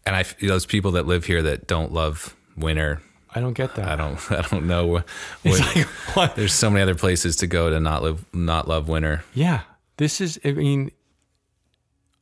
and 0.06 0.14
i 0.16 0.24
those 0.40 0.64
people 0.66 0.92
that 0.92 1.06
live 1.06 1.24
here 1.26 1.42
that 1.42 1.66
don't 1.66 1.92
love 1.92 2.34
winter 2.56 3.02
I 3.34 3.40
don't 3.40 3.52
get 3.52 3.74
that. 3.76 3.86
i 3.88 3.96
don't 3.96 4.18
i 4.40 4.42
don't 4.50 4.66
know 4.66 4.86
what, 4.86 5.04
It's 5.44 5.76
like, 5.76 5.86
what? 6.16 6.36
there's 6.36 6.52
so 6.54 6.70
many 6.70 6.82
other 6.82 6.94
places 6.94 7.36
to 7.36 7.46
go 7.46 7.68
to 7.70 7.78
not 7.80 8.02
live 8.02 8.24
not 8.34 8.66
love 8.68 8.88
winter 8.88 9.24
Yeah, 9.34 9.60
this 9.98 10.20
is. 10.20 10.38
I 10.44 10.52
mean, 10.52 10.90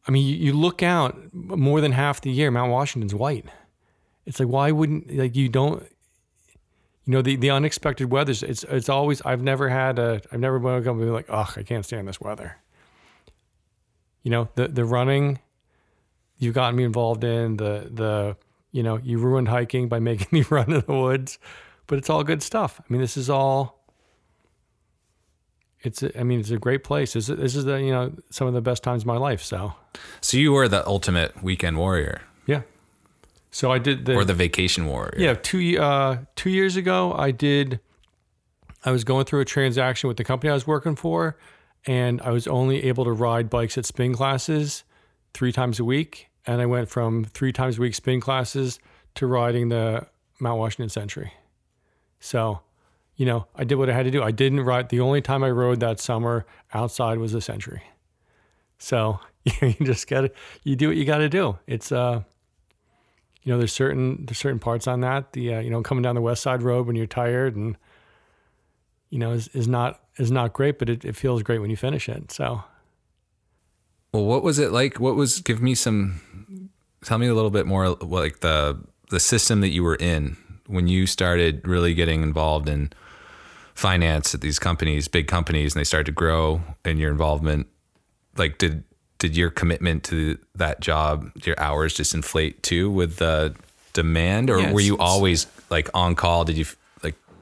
I 0.07 0.11
mean, 0.11 0.27
you, 0.27 0.35
you 0.37 0.53
look 0.53 0.83
out 0.83 1.17
more 1.33 1.81
than 1.81 1.93
half 1.93 2.21
the 2.23 2.31
year. 2.31 2.51
Mount 2.51 2.73
Washington's 2.73 3.15
white. 3.15 3.47
It's 4.27 4.41
like 4.41 4.49
why 4.49 4.73
wouldn't 4.73 5.15
like 5.17 5.37
you 5.37 5.49
don't. 5.49 5.83
You 7.05 7.13
know 7.15 7.23
the, 7.23 7.37
the 7.37 7.51
unexpected 7.51 8.11
weather. 8.11 8.33
It's 8.43 8.65
it's 8.65 8.89
always. 8.89 9.23
I've 9.23 9.43
never 9.43 9.69
had 9.69 9.99
a. 9.99 10.21
I've 10.33 10.41
never 10.41 10.59
been 10.59 10.83
to 10.83 10.93
be 10.95 11.05
like, 11.11 11.27
oh 11.29 11.51
I 11.57 11.63
can't 11.63 11.85
stand 11.85 12.09
this 12.09 12.21
weather. 12.21 12.57
You 14.23 14.31
know 14.31 14.49
the 14.55 14.69
the 14.69 14.85
running. 14.85 15.39
You've 16.39 16.55
gotten 16.55 16.77
me 16.77 16.85
involved 16.85 17.25
in 17.25 17.57
the 17.57 17.91
the. 17.93 18.37
You 18.71 18.83
know 18.83 18.99
you 18.99 19.19
ruined 19.19 19.49
hiking 19.49 19.89
by 19.89 19.99
making 20.11 20.29
me 20.31 20.45
run 20.51 20.71
in 20.71 20.85
the 20.87 20.93
woods, 20.93 21.39
but 21.87 21.99
it's 21.99 22.11
all 22.11 22.23
good 22.23 22.43
stuff. 22.43 22.81
I 22.81 22.85
mean, 22.93 23.01
this 23.01 23.17
is 23.17 23.31
all 23.31 23.79
it's 25.83 26.03
I 26.19 26.23
mean 26.23 26.41
it's 26.41 26.51
a 26.51 26.59
great 26.59 26.85
place. 26.85 27.13
This 27.13 27.29
is, 27.29 27.37
this 27.37 27.55
is 27.55 27.65
the 27.65 27.77
you 27.77 27.91
know 27.91 28.13
some 28.31 28.47
of 28.47 28.55
the 28.55 28.61
best 28.61 28.83
times 28.83 29.03
of 29.03 29.07
my 29.07 29.17
life. 29.17 29.43
So 29.43 29.75
so 30.21 30.37
you 30.37 30.53
were 30.53 30.69
the 30.69 30.87
ultimate 30.87 31.43
weekend 31.43 31.79
warrior 31.79 32.23
yeah. 32.47 32.63
So 33.51 33.71
I 33.73 33.79
did 33.79 34.05
the 34.07 34.15
or 34.15 34.25
the 34.25 34.35
vacation 34.35 34.87
warrior 34.87 35.15
yeah 35.17 35.35
two 35.35 35.79
uh, 35.79 36.19
two 36.37 36.51
years 36.51 36.77
ago 36.77 37.15
I 37.15 37.31
did. 37.31 37.81
I 38.85 38.93
was 38.93 39.03
going 39.03 39.25
through 39.25 39.41
a 39.41 39.45
transaction 39.45 40.07
with 40.07 40.17
the 40.19 40.25
company 40.25 40.51
I 40.51 40.55
was 40.55 40.67
working 40.67 40.95
for, 40.95 41.37
and 41.89 42.21
I 42.21 42.33
was 42.33 42.47
only 42.47 42.85
able 42.85 43.05
to 43.05 43.13
ride 43.13 43.49
bikes 43.49 43.79
at 43.79 43.87
spin 43.87 44.13
classes 44.13 44.85
three 45.33 45.53
times 45.53 45.81
a 45.81 45.85
week, 45.85 46.29
and 46.47 46.61
I 46.61 46.67
went 46.67 46.91
from 46.91 47.25
three 47.25 47.51
times 47.51 47.79
a 47.79 47.81
week 47.81 47.95
spin 47.95 48.21
classes 48.21 48.79
to 49.15 49.27
riding 49.27 49.71
the 49.71 50.07
Mount 50.39 50.59
Washington 50.59 50.91
Century. 50.91 51.33
So, 52.21 52.61
you 53.17 53.25
know, 53.25 53.47
I 53.57 53.65
did 53.65 53.77
what 53.77 53.89
I 53.89 53.95
had 53.95 54.05
to 54.05 54.11
do. 54.11 54.23
I 54.23 54.33
didn't 54.33 54.61
ride. 54.61 54.91
The 54.91 55.01
only 55.01 55.23
time 55.23 55.43
I 55.43 55.49
rode 55.49 55.81
that 55.81 55.99
summer 55.99 56.45
outside 56.75 57.17
was 57.17 57.33
the 57.33 57.41
Century. 57.41 57.83
So 58.77 59.19
you 59.63 59.73
just 59.83 60.07
got 60.09 60.21
to 60.21 60.31
you 60.65 60.77
do 60.77 60.89
what 60.89 60.97
you 60.99 61.07
got 61.07 61.19
to 61.19 61.31
do. 61.31 61.59
It's 61.67 61.91
uh, 61.91 62.23
you 63.45 63.53
know, 63.53 63.57
there's 63.57 63.73
certain 63.73 64.27
there's 64.27 64.37
certain 64.37 64.59
parts 64.59 64.87
on 64.87 65.01
that. 65.01 65.33
The 65.33 65.55
uh, 65.55 65.61
you 65.61 65.71
know 65.71 65.81
coming 65.83 66.03
down 66.03 66.17
the 66.17 66.21
West 66.21 66.43
Side 66.43 66.63
Road 66.63 66.87
when 66.87 66.97
you're 66.97 67.07
tired 67.07 67.57
and 67.57 67.79
you 69.09 69.19
know 69.19 69.33
is, 69.33 69.49
is 69.49 69.67
not 69.67 70.03
is 70.19 70.31
not 70.31 70.53
great, 70.53 70.79
but 70.79 70.89
it, 70.89 71.05
it 71.05 71.17
feels 71.17 71.43
great 71.43 71.61
when 71.61 71.71
you 71.71 71.77
finish 71.77 72.09
it. 72.09 72.31
So 72.31 72.63
Well, 74.13 74.25
what 74.25 74.43
was 74.43 74.59
it 74.59 74.73
like? 74.73 75.01
What 75.01 75.15
was 75.15 75.41
give 75.41 75.63
me 75.63 75.75
some 75.75 76.21
tell 77.05 77.19
me 77.19 77.27
a 77.27 77.35
little 77.35 77.51
bit 77.51 77.67
more 77.67 77.91
like 77.91 78.41
the 78.41 78.79
the 79.11 79.21
system 79.21 79.61
that 79.61 79.69
you 79.69 79.83
were 79.83 79.97
in 79.97 80.37
when 80.67 80.87
you 80.87 81.07
started 81.07 81.67
really 81.67 81.95
getting 81.95 82.23
involved 82.23 82.69
in 82.69 82.93
finance 83.75 84.35
at 84.35 84.41
these 84.41 84.59
companies, 84.59 85.09
big 85.09 85.29
companies, 85.29 85.75
and 85.75 85.81
they 85.81 85.85
started 85.85 86.07
to 86.07 86.13
grow 86.13 86.61
and 86.85 86.99
your 86.99 87.11
involvement 87.11 87.67
like 88.37 88.59
did 88.59 88.85
did 89.19 89.37
your 89.37 89.51
commitment 89.51 90.05
to 90.05 90.39
that 90.55 90.81
job, 90.81 91.31
your 91.45 91.59
hours 91.59 91.95
just 91.95 92.15
inflate 92.15 92.63
too 92.63 92.91
with 92.91 93.17
the 93.17 93.55
demand 93.93 94.49
or 94.49 94.61
Yeah, 94.61 94.73
were 94.73 94.81
you 94.81 94.97
always 94.99 95.47
like 95.71 95.89
on 95.95 96.15
call? 96.15 96.45
Did 96.45 96.57
you 96.57 96.65
like 96.65 96.77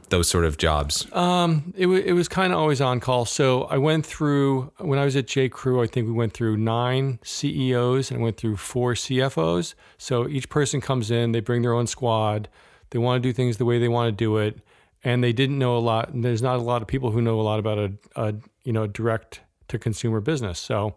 those 0.09 0.29
sort 0.29 0.45
of 0.45 0.59
jobs? 0.59 1.07
Um, 1.13 1.73
it, 1.77 1.87
wa 1.87 1.97
it 1.97 2.13
was 2.13 2.29
kind 2.29 2.53
of 2.53 2.59
always 2.59 2.81
on 2.81 3.01
call. 3.01 3.25
So 3.25 3.65
I 3.65 3.79
went 3.79 4.07
through, 4.07 4.73
when 4.79 4.99
I 4.99 5.05
was 5.05 5.17
at 5.17 5.27
J. 5.27 5.49
Crew, 5.49 5.83
I 5.83 5.87
think 5.87 6.07
we 6.07 6.13
went 6.13 6.33
through 6.33 6.57
nine 6.57 7.19
CEOs 7.23 8.11
and 8.11 8.23
went 8.23 8.37
through 8.37 8.57
four 8.57 8.95
CFOs. 8.95 9.75
So 9.99 10.29
each 10.29 10.49
person 10.49 10.81
comes 10.81 11.11
in, 11.11 11.33
they 11.33 11.41
bring 11.41 11.63
their 11.63 11.75
own 11.75 11.87
squad, 11.87 12.49
they 12.91 12.99
want 12.99 13.23
to 13.23 13.29
do 13.29 13.33
things 13.33 13.57
the 13.57 13.65
way 13.65 13.79
they 13.79 13.89
want 13.89 14.09
to 14.09 14.13
do 14.13 14.37
it. 14.39 14.61
And 15.05 15.23
they 15.23 15.33
didn't 15.33 15.59
know 15.59 15.77
a 15.77 15.79
lot. 15.79 16.09
And 16.09 16.25
there's 16.25 16.43
not 16.43 16.57
a 16.57 16.63
lot 16.63 16.83
of 16.83 16.89
people 16.89 17.11
who 17.11 17.21
know 17.21 17.41
a 17.41 17.43
lot 17.43 17.59
about 17.59 17.79
a, 17.79 17.93
a 18.17 18.35
you 18.65 18.73
know, 18.73 18.87
direct 18.87 19.41
to 19.69 19.79
consumer 19.79 20.21
business. 20.21 20.59
So 20.59 20.97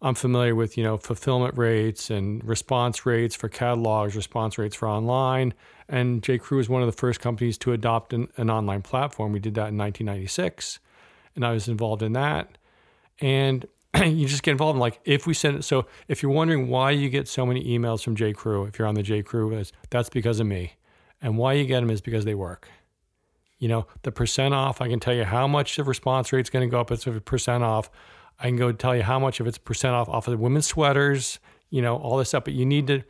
I'm 0.00 0.14
familiar 0.14 0.54
with, 0.54 0.78
you 0.78 0.84
know, 0.84 0.96
fulfillment 0.96 1.58
rates 1.58 2.08
and 2.08 2.44
response 2.44 3.04
rates 3.04 3.34
for 3.34 3.48
catalogs, 3.48 4.14
response 4.14 4.56
rates 4.56 4.76
for 4.76 4.88
online. 4.88 5.54
And 5.88 6.22
J. 6.22 6.38
Crew 6.38 6.58
was 6.58 6.68
one 6.68 6.82
of 6.82 6.86
the 6.86 6.96
first 6.96 7.20
companies 7.20 7.58
to 7.58 7.72
adopt 7.72 8.12
an, 8.12 8.28
an 8.36 8.48
online 8.48 8.82
platform. 8.82 9.32
We 9.32 9.40
did 9.40 9.54
that 9.54 9.68
in 9.68 9.78
1996, 9.78 10.78
and 11.34 11.44
I 11.44 11.52
was 11.52 11.66
involved 11.66 12.02
in 12.02 12.12
that. 12.12 12.58
And 13.20 13.66
you 14.04 14.28
just 14.28 14.44
get 14.44 14.52
involved 14.52 14.76
in 14.76 14.80
like 14.80 15.00
if 15.04 15.26
we 15.26 15.34
send 15.34 15.56
it. 15.56 15.62
So 15.64 15.86
if 16.06 16.22
you're 16.22 16.30
wondering 16.32 16.68
why 16.68 16.92
you 16.92 17.08
get 17.08 17.26
so 17.26 17.44
many 17.44 17.64
emails 17.64 18.04
from 18.04 18.14
J. 18.14 18.32
Crew, 18.32 18.64
if 18.66 18.78
you're 18.78 18.86
on 18.86 18.94
the 18.94 19.02
J. 19.02 19.22
Crew, 19.22 19.52
is 19.52 19.72
that's 19.90 20.10
because 20.10 20.38
of 20.38 20.46
me, 20.46 20.74
and 21.20 21.36
why 21.36 21.54
you 21.54 21.64
get 21.64 21.80
them 21.80 21.90
is 21.90 22.00
because 22.00 22.24
they 22.24 22.34
work. 22.34 22.68
You 23.58 23.66
know, 23.66 23.86
the 24.02 24.12
percent 24.12 24.54
off, 24.54 24.80
I 24.80 24.88
can 24.88 25.00
tell 25.00 25.14
you 25.14 25.24
how 25.24 25.48
much 25.48 25.74
the 25.74 25.82
response 25.82 26.32
rate's 26.32 26.50
going 26.50 26.68
to 26.68 26.70
go 26.70 26.80
up. 26.80 26.92
It's 26.92 27.08
a 27.08 27.20
percent 27.20 27.64
off. 27.64 27.90
I 28.38 28.46
can 28.46 28.56
go 28.56 28.72
tell 28.72 28.94
you 28.94 29.02
how 29.02 29.18
much 29.18 29.40
of 29.40 29.46
it's 29.46 29.58
percent 29.58 29.94
off 29.94 30.08
off 30.08 30.28
of 30.28 30.32
the 30.32 30.38
women's 30.38 30.66
sweaters, 30.66 31.38
you 31.70 31.82
know, 31.82 31.96
all 31.96 32.16
this 32.16 32.28
stuff. 32.28 32.44
But 32.44 32.54
you 32.54 32.64
need 32.64 32.86
to 32.86 33.02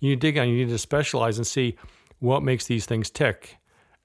you 0.00 0.16
dig 0.16 0.36
on. 0.36 0.48
You 0.48 0.56
need 0.56 0.70
to 0.70 0.78
specialize 0.78 1.38
and 1.38 1.46
see 1.46 1.76
what 2.18 2.42
makes 2.42 2.66
these 2.66 2.86
things 2.86 3.10
tick. 3.10 3.58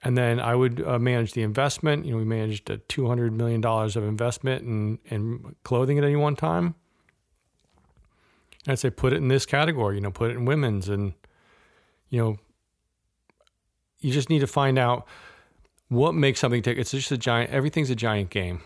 And 0.04 0.16
then 0.16 0.40
I 0.40 0.54
would 0.54 0.86
uh, 0.86 1.00
manage 1.00 1.34
the 1.34 1.42
investment. 1.42 2.06
You 2.06 2.12
know, 2.12 2.18
we 2.18 2.24
managed 2.24 2.70
a 2.70 2.78
two 2.78 3.08
hundred 3.08 3.34
million 3.34 3.62
dollars 3.62 3.96
of 3.96 4.04
investment 4.04 4.62
in 4.62 5.00
in 5.06 5.56
clothing 5.64 5.98
at 5.98 6.04
any 6.04 6.16
one 6.16 6.36
time. 6.36 6.76
And 8.66 8.74
I'd 8.74 8.80
say 8.80 8.92
put 8.92 9.14
it 9.14 9.18
in 9.18 9.28
this 9.28 9.46
category. 9.46 9.96
You 9.96 10.02
know, 10.02 10.12
put 10.12 10.30
it 10.30 10.36
in 10.38 10.46
women's, 10.46 10.88
and 10.88 11.14
you 12.10 12.22
know, 12.22 12.38
you 14.00 14.14
just 14.14 14.30
need 14.30 14.40
to 14.40 14.48
find 14.48 14.78
out 14.78 15.08
what 15.90 16.14
makes 16.14 16.40
something 16.40 16.62
tick. 16.62 16.78
It's 16.78 16.92
just 16.92 17.12
a 17.12 17.18
giant. 17.18 17.50
Everything's 17.50 17.90
a 17.90 17.96
giant 17.96 18.30
game, 18.30 18.62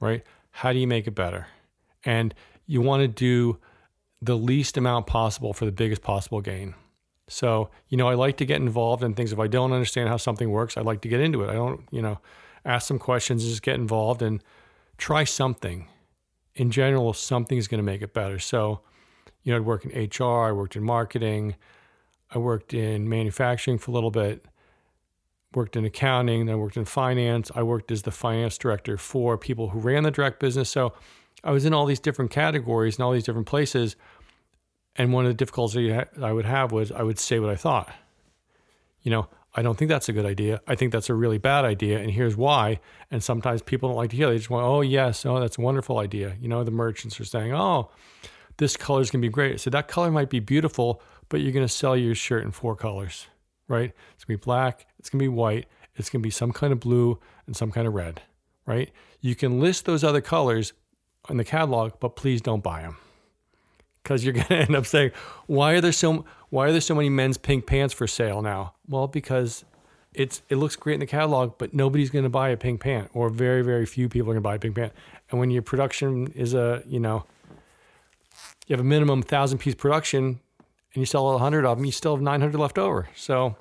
right? 0.00 0.24
How 0.52 0.72
do 0.72 0.78
you 0.78 0.86
make 0.86 1.06
it 1.06 1.14
better? 1.14 1.48
And 2.04 2.34
you 2.66 2.80
want 2.80 3.02
to 3.02 3.08
do 3.08 3.58
the 4.20 4.36
least 4.36 4.76
amount 4.76 5.06
possible 5.06 5.52
for 5.52 5.64
the 5.64 5.72
biggest 5.72 6.02
possible 6.02 6.40
gain. 6.40 6.74
So, 7.28 7.70
you 7.88 7.96
know, 7.96 8.08
I 8.08 8.14
like 8.14 8.36
to 8.38 8.44
get 8.44 8.60
involved 8.60 9.02
in 9.02 9.14
things. 9.14 9.32
If 9.32 9.38
I 9.38 9.46
don't 9.46 9.72
understand 9.72 10.08
how 10.08 10.16
something 10.16 10.50
works, 10.50 10.76
I 10.76 10.82
like 10.82 11.00
to 11.02 11.08
get 11.08 11.20
into 11.20 11.42
it. 11.42 11.50
I 11.50 11.54
don't, 11.54 11.80
you 11.90 12.02
know, 12.02 12.18
ask 12.64 12.86
some 12.86 12.98
questions, 12.98 13.44
just 13.44 13.62
get 13.62 13.74
involved 13.74 14.22
and 14.22 14.42
try 14.98 15.24
something. 15.24 15.88
In 16.54 16.70
general, 16.70 17.12
something 17.12 17.58
is 17.58 17.66
going 17.66 17.78
to 17.78 17.84
make 17.84 18.02
it 18.02 18.12
better. 18.12 18.38
So, 18.38 18.80
you 19.42 19.52
know, 19.52 19.56
I'd 19.56 19.64
work 19.64 19.84
in 19.84 20.08
HR, 20.08 20.48
I 20.48 20.52
worked 20.52 20.76
in 20.76 20.84
marketing, 20.84 21.56
I 22.30 22.38
worked 22.38 22.74
in 22.74 23.08
manufacturing 23.08 23.78
for 23.78 23.90
a 23.90 23.94
little 23.94 24.10
bit, 24.10 24.44
worked 25.54 25.76
in 25.76 25.84
accounting, 25.84 26.46
then 26.46 26.54
I 26.54 26.58
worked 26.58 26.76
in 26.76 26.84
finance. 26.84 27.50
I 27.54 27.62
worked 27.62 27.90
as 27.90 28.02
the 28.02 28.10
finance 28.10 28.58
director 28.58 28.96
for 28.96 29.36
people 29.38 29.70
who 29.70 29.78
ran 29.78 30.02
the 30.02 30.10
direct 30.10 30.40
business. 30.40 30.70
So 30.70 30.94
I 31.44 31.50
was 31.50 31.64
in 31.64 31.74
all 31.74 31.86
these 31.86 32.00
different 32.00 32.30
categories 32.30 32.96
and 32.96 33.04
all 33.04 33.12
these 33.12 33.24
different 33.24 33.46
places. 33.46 33.96
And 34.96 35.12
one 35.12 35.24
of 35.24 35.30
the 35.30 35.36
difficulties 35.36 35.92
I 36.20 36.32
would 36.32 36.44
have 36.44 36.72
was 36.72 36.92
I 36.92 37.02
would 37.02 37.18
say 37.18 37.38
what 37.38 37.50
I 37.50 37.56
thought. 37.56 37.92
You 39.02 39.10
know, 39.10 39.28
I 39.54 39.62
don't 39.62 39.76
think 39.76 39.90
that's 39.90 40.08
a 40.08 40.12
good 40.12 40.24
idea. 40.24 40.60
I 40.66 40.74
think 40.74 40.92
that's 40.92 41.10
a 41.10 41.14
really 41.14 41.38
bad 41.38 41.64
idea. 41.64 41.98
And 41.98 42.10
here's 42.10 42.36
why. 42.36 42.80
And 43.10 43.22
sometimes 43.22 43.60
people 43.60 43.88
don't 43.88 43.96
like 43.96 44.10
to 44.10 44.16
hear. 44.16 44.30
They 44.30 44.38
just 44.38 44.50
want, 44.50 44.64
oh, 44.64 44.80
yes, 44.80 45.26
oh, 45.26 45.40
that's 45.40 45.58
a 45.58 45.60
wonderful 45.60 45.98
idea. 45.98 46.36
You 46.40 46.48
know, 46.48 46.64
the 46.64 46.70
merchants 46.70 47.20
are 47.20 47.24
saying, 47.24 47.52
oh, 47.52 47.90
this 48.56 48.76
color 48.76 49.00
is 49.00 49.10
going 49.10 49.20
to 49.20 49.28
be 49.28 49.32
great. 49.32 49.60
So 49.60 49.70
that 49.70 49.88
color 49.88 50.10
might 50.10 50.30
be 50.30 50.40
beautiful, 50.40 51.02
but 51.28 51.40
you're 51.40 51.52
going 51.52 51.66
to 51.66 51.72
sell 51.72 51.96
your 51.96 52.14
shirt 52.14 52.44
in 52.44 52.50
four 52.50 52.76
colors, 52.76 53.26
right? 53.68 53.92
It's 54.14 54.24
going 54.24 54.38
to 54.38 54.40
be 54.40 54.44
black, 54.44 54.86
it's 55.02 55.10
going 55.10 55.18
to 55.18 55.24
be 55.24 55.28
white, 55.28 55.66
it's 55.96 56.08
going 56.08 56.22
to 56.22 56.26
be 56.26 56.30
some 56.30 56.52
kind 56.52 56.72
of 56.72 56.78
blue 56.78 57.18
and 57.48 57.56
some 57.56 57.72
kind 57.72 57.88
of 57.88 57.92
red, 57.92 58.22
right? 58.66 58.88
You 59.20 59.34
can 59.34 59.58
list 59.58 59.84
those 59.84 60.04
other 60.04 60.20
colors 60.20 60.74
in 61.28 61.38
the 61.38 61.44
catalog, 61.44 61.94
but 61.98 62.14
please 62.14 62.40
don't 62.40 62.62
buy 62.62 62.82
them 62.82 62.98
because 64.00 64.24
you're 64.24 64.32
going 64.34 64.46
to 64.46 64.58
end 64.58 64.76
up 64.76 64.86
saying, 64.86 65.10
why 65.46 65.72
are 65.72 65.80
there 65.80 65.90
so 65.90 66.24
why 66.50 66.68
are 66.68 66.70
there 66.72 66.80
so 66.80 66.94
many 66.94 67.08
men's 67.08 67.36
pink 67.36 67.66
pants 67.66 67.92
for 67.92 68.06
sale 68.06 68.42
now? 68.42 68.74
Well, 68.88 69.08
because 69.08 69.64
it's 70.14 70.40
it 70.48 70.54
looks 70.54 70.76
great 70.76 70.94
in 70.94 71.00
the 71.00 71.06
catalog, 71.06 71.58
but 71.58 71.74
nobody's 71.74 72.10
going 72.10 72.22
to 72.22 72.30
buy 72.30 72.50
a 72.50 72.56
pink 72.56 72.80
pant, 72.80 73.10
or 73.12 73.28
very 73.28 73.62
very 73.62 73.86
few 73.86 74.08
people 74.08 74.30
are 74.30 74.34
going 74.34 74.42
to 74.42 74.48
buy 74.48 74.54
a 74.54 74.60
pink 74.60 74.76
pant. 74.76 74.92
And 75.32 75.40
when 75.40 75.50
your 75.50 75.62
production 75.62 76.28
is 76.28 76.54
a 76.54 76.84
you 76.86 77.00
know 77.00 77.24
you 78.68 78.74
have 78.74 78.80
a 78.80 78.88
minimum 78.88 79.22
thousand 79.22 79.58
piece 79.58 79.74
production, 79.74 80.24
and 80.94 81.00
you 81.00 81.06
sell 81.06 81.28
a 81.30 81.38
hundred 81.38 81.64
of 81.64 81.78
them, 81.78 81.84
you 81.84 81.90
still 81.90 82.14
have 82.14 82.22
nine 82.22 82.40
hundred 82.40 82.60
left 82.60 82.78
over. 82.78 83.08
So, 83.16 83.56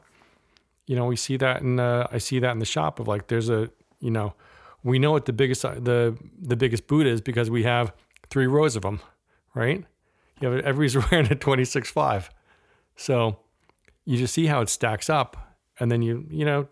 you 0.91 0.97
know, 0.97 1.05
we 1.05 1.15
see 1.15 1.37
that 1.37 1.61
in 1.61 1.79
uh, 1.79 2.05
I 2.11 2.17
see 2.17 2.39
that 2.39 2.51
in 2.51 2.59
the 2.59 2.65
shop 2.65 2.99
of 2.99 3.07
like 3.07 3.27
there's 3.27 3.47
a 3.47 3.69
you 4.01 4.11
know 4.11 4.33
we 4.83 4.99
know 4.99 5.13
what 5.13 5.23
the 5.23 5.31
biggest 5.31 5.61
the 5.61 6.17
the 6.37 6.57
biggest 6.57 6.85
boot 6.85 7.07
is 7.07 7.21
because 7.21 7.49
we 7.49 7.63
have 7.63 7.93
three 8.29 8.45
rows 8.45 8.75
of 8.75 8.81
them, 8.81 8.99
right? 9.55 9.85
You 10.41 10.49
have 10.49 10.65
everybody's 10.65 10.97
wearing 11.11 11.31
a 11.31 11.35
26.5. 11.35 12.27
So 12.97 13.37
you 14.03 14.17
just 14.17 14.33
see 14.33 14.47
how 14.47 14.59
it 14.59 14.67
stacks 14.67 15.09
up. 15.09 15.55
And 15.79 15.89
then 15.89 16.01
you, 16.01 16.25
you 16.29 16.43
know, 16.43 16.67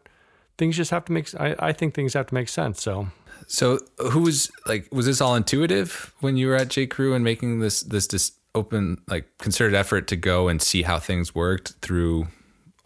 things 0.58 0.76
just 0.76 0.92
have 0.92 1.06
to 1.06 1.14
make, 1.14 1.34
I, 1.40 1.56
I 1.58 1.72
think 1.72 1.94
things 1.94 2.14
have 2.14 2.28
to 2.28 2.34
make 2.34 2.50
sense. 2.50 2.82
So, 2.82 3.08
so 3.48 3.80
who 4.12 4.24
was 4.24 4.52
like, 4.68 4.90
was 4.92 5.06
this 5.06 5.22
all 5.22 5.36
intuitive 5.36 6.14
when 6.20 6.36
you 6.36 6.48
were 6.48 6.56
at 6.56 6.68
J. 6.68 6.88
Crew 6.88 7.14
and 7.14 7.24
making 7.24 7.60
this, 7.60 7.82
this, 7.82 8.08
this 8.08 8.34
open, 8.54 9.02
like 9.08 9.38
concerted 9.38 9.76
effort 9.76 10.08
to 10.08 10.18
go 10.18 10.50
and 10.50 10.62
see 10.62 10.82
how 10.82 11.00
things 11.00 11.34
worked 11.34 11.76
through 11.82 12.28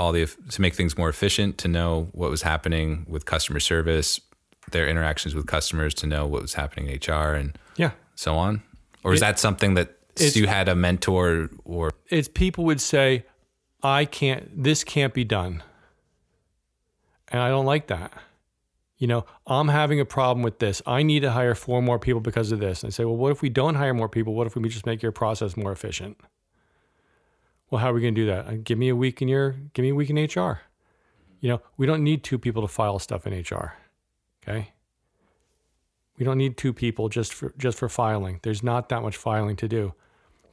all 0.04 0.12
the, 0.12 0.26
to 0.26 0.62
make 0.62 0.76
things 0.76 0.98
more 0.98 1.10
efficient, 1.10 1.58
to 1.60 1.68
know 1.68 2.10
what 2.12 2.30
was 2.30 2.42
happening 2.42 3.06
with 3.08 3.26
customer 3.26 3.60
service, 3.60 4.20
their 4.72 4.88
interactions 4.88 5.34
with 5.34 5.48
customers, 5.48 5.94
to 5.96 6.08
know 6.08 6.28
what 6.28 6.42
was 6.42 6.54
happening 6.54 6.88
in 6.90 6.96
HR 6.96 7.34
and 7.34 7.58
yeah, 7.78 7.92
so 8.16 8.36
on? 8.36 8.62
Or 9.04 9.14
is 9.14 9.20
it, 9.20 9.26
that 9.26 9.40
something 9.40 9.74
that 9.74 9.98
you 10.18 10.48
had 10.48 10.68
a 10.68 10.76
mentor 10.76 11.50
or 11.66 11.92
it's 12.10 12.28
people 12.28 12.66
would 12.66 12.82
say 12.82 13.26
i 13.82 14.06
can't 14.06 14.64
this 14.64 14.84
can't 14.84 15.14
be 15.14 15.24
done. 15.24 15.64
And 17.30 17.42
i 17.42 17.50
don't 17.50 17.66
like 17.66 17.88
that. 17.88 18.14
You 18.98 19.08
know 19.08 19.26
i'm 19.48 19.68
having 19.70 20.00
a 20.00 20.06
problem 20.06 20.44
with 20.44 20.60
this. 20.60 20.82
I 20.86 21.04
need 21.04 21.22
to 21.22 21.32
hire 21.32 21.56
four 21.56 21.82
more 21.82 22.00
people 22.00 22.22
because 22.22 22.52
of 22.52 22.60
this. 22.60 22.84
And 22.84 22.92
I 22.92 22.92
say 22.92 23.06
well 23.06 23.18
what 23.18 23.32
if 23.32 23.42
we 23.42 23.50
don't 23.50 23.76
hire 23.76 23.94
more 23.94 24.10
people? 24.10 24.34
What 24.34 24.48
if 24.48 24.56
we 24.56 24.70
just 24.70 24.86
make 24.86 25.02
your 25.02 25.12
process 25.12 25.58
more 25.58 25.72
efficient 25.72 26.18
well 27.74 27.82
how 27.82 27.90
are 27.90 27.94
we 27.94 28.02
going 28.02 28.14
to 28.14 28.22
do 28.22 28.28
that 28.28 28.48
uh, 28.48 28.56
give 28.64 28.78
me 28.78 28.90
a 28.90 28.96
week 28.96 29.22
in 29.22 29.28
your 29.28 29.56
give 29.74 29.84
me 29.84 29.90
a 29.90 29.96
week 29.96 30.10
in 30.10 30.16
hr 30.16 30.62
you 31.40 31.50
know 31.50 31.62
we 31.78 31.86
don't 31.86 32.04
need 32.04 32.24
two 32.24 32.38
people 32.38 32.62
to 32.62 32.68
file 32.68 33.00
stuff 33.00 33.26
in 33.26 33.34
hr 33.34 33.74
okay 34.44 34.72
we 36.18 36.24
don't 36.24 36.38
need 36.38 36.56
two 36.58 36.72
people 36.72 37.10
just 37.10 37.34
for 37.34 37.54
just 37.58 37.78
for 37.78 37.90
filing 37.90 38.40
there's 38.44 38.62
not 38.62 38.90
that 38.90 39.02
much 39.02 39.18
filing 39.18 39.56
to 39.56 39.68
do 39.68 39.94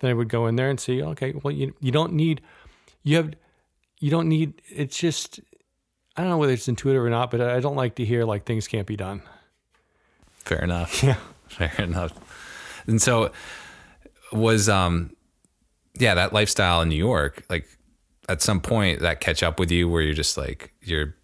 then 0.01 0.11
I 0.11 0.15
would 0.15 0.29
go 0.29 0.47
in 0.47 0.57
there 0.57 0.69
and 0.69 0.81
see, 0.81 1.03
okay, 1.03 1.33
well, 1.43 1.53
you, 1.53 1.75
you 1.81 1.93
don't 1.93 2.13
need, 2.15 2.41
you 3.03 3.17
have, 3.19 3.33
you 4.01 4.11
don't 4.11 4.29
need, 4.29 4.61
it's 4.69 4.97
just, 4.97 5.41
I 6.17 6.23
don't 6.23 6.31
know 6.31 6.39
whether 6.39 6.53
it's 6.53 6.69
intuitive 6.69 7.03
or 7.03 7.11
not, 7.11 7.31
but 7.31 7.41
I 7.41 7.61
don't 7.61 7.77
like 7.77 7.95
to 7.97 8.05
hear 8.05 8.25
like 8.25 8.45
things 8.45 8.67
can't 8.67 8.87
be 8.87 8.97
done. 8.97 9.23
Fair 10.39 10.65
enough. 10.65 11.03
Yeah. 11.03 11.19
Fair 11.49 11.73
enough. 11.79 12.13
And 12.87 13.01
so 13.01 13.31
was, 14.33 14.69
um, 14.69 15.15
yeah, 15.99 16.15
that 16.15 16.33
lifestyle 16.33 16.81
in 16.83 16.89
New 16.89 16.97
York, 16.97 17.45
like 17.51 17.67
at 18.29 18.43
some 18.43 18.61
point 18.61 19.01
that 19.01 19.21
catch 19.21 19.43
up 19.43 19.59
with 19.59 19.71
you 19.71 19.89
where 19.89 20.03
you're 20.03 20.15
just 20.15 20.37
like, 20.39 20.73
you're 20.83 21.15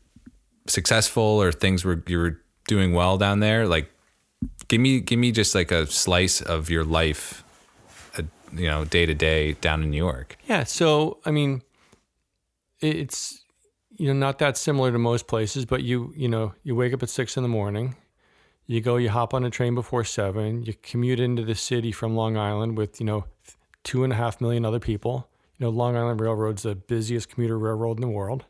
successful 0.67 1.23
or 1.23 1.53
things 1.53 1.85
were, 1.85 2.03
you 2.07 2.19
were 2.19 2.41
doing 2.67 2.93
well 2.93 3.17
down 3.17 3.41
there. 3.41 3.67
Like, 3.67 3.91
give 4.69 4.81
me, 4.81 5.01
give 5.01 5.19
me 5.19 5.33
just 5.33 5.55
like 5.55 5.71
a 5.71 5.87
slice 5.87 6.41
of 6.41 6.69
your 6.69 6.85
life 6.85 7.45
uh, 8.19 8.23
you 8.53 8.69
know 8.69 8.85
day 8.85 9.07
to 9.07 9.15
day 9.15 9.53
down 9.55 9.83
in 9.83 9.91
New 9.91 9.97
York. 9.97 10.37
Yeah, 10.47 10.65
so 10.65 11.19
I 11.25 11.31
mean, 11.31 11.63
it's 12.81 13.45
you 13.97 14.09
know 14.09 14.15
not 14.15 14.39
that 14.39 14.57
similar 14.57 14.93
to 14.93 14.99
most 14.99 15.27
places, 15.27 15.65
but 15.65 15.83
you 15.83 16.13
you 16.17 16.29
know 16.29 16.55
you 16.63 16.75
wake 16.75 16.93
up 16.93 17.03
at 17.03 17.09
six 17.09 17.37
in 17.37 17.43
the 17.43 17.49
morning, 17.49 17.97
you 18.67 18.81
go, 18.81 18.97
you 18.97 19.11
hop 19.11 19.35
on 19.35 19.45
a 19.45 19.51
train 19.51 19.75
before 19.75 20.05
seven, 20.05 20.63
you 20.63 20.75
commute 20.83 21.21
into 21.21 21.45
the 21.45 21.55
city 21.55 21.93
from 21.93 22.15
Long 22.15 22.37
Island 22.37 22.77
with 22.77 23.01
you 23.01 23.07
know 23.07 23.27
two 23.87 24.03
and 24.03 24.13
a 24.13 24.17
half 24.17 24.41
million 24.41 24.65
other 24.65 24.81
people. 24.81 25.29
You 25.57 25.65
know, 25.65 25.71
Long 25.71 25.97
Island 25.97 26.21
Railroad's 26.21 26.65
the 26.65 26.75
busiest 26.75 27.31
commuter 27.31 27.57
railroad 27.57 27.97
in 27.99 28.01
the 28.01 28.09
world. 28.09 28.45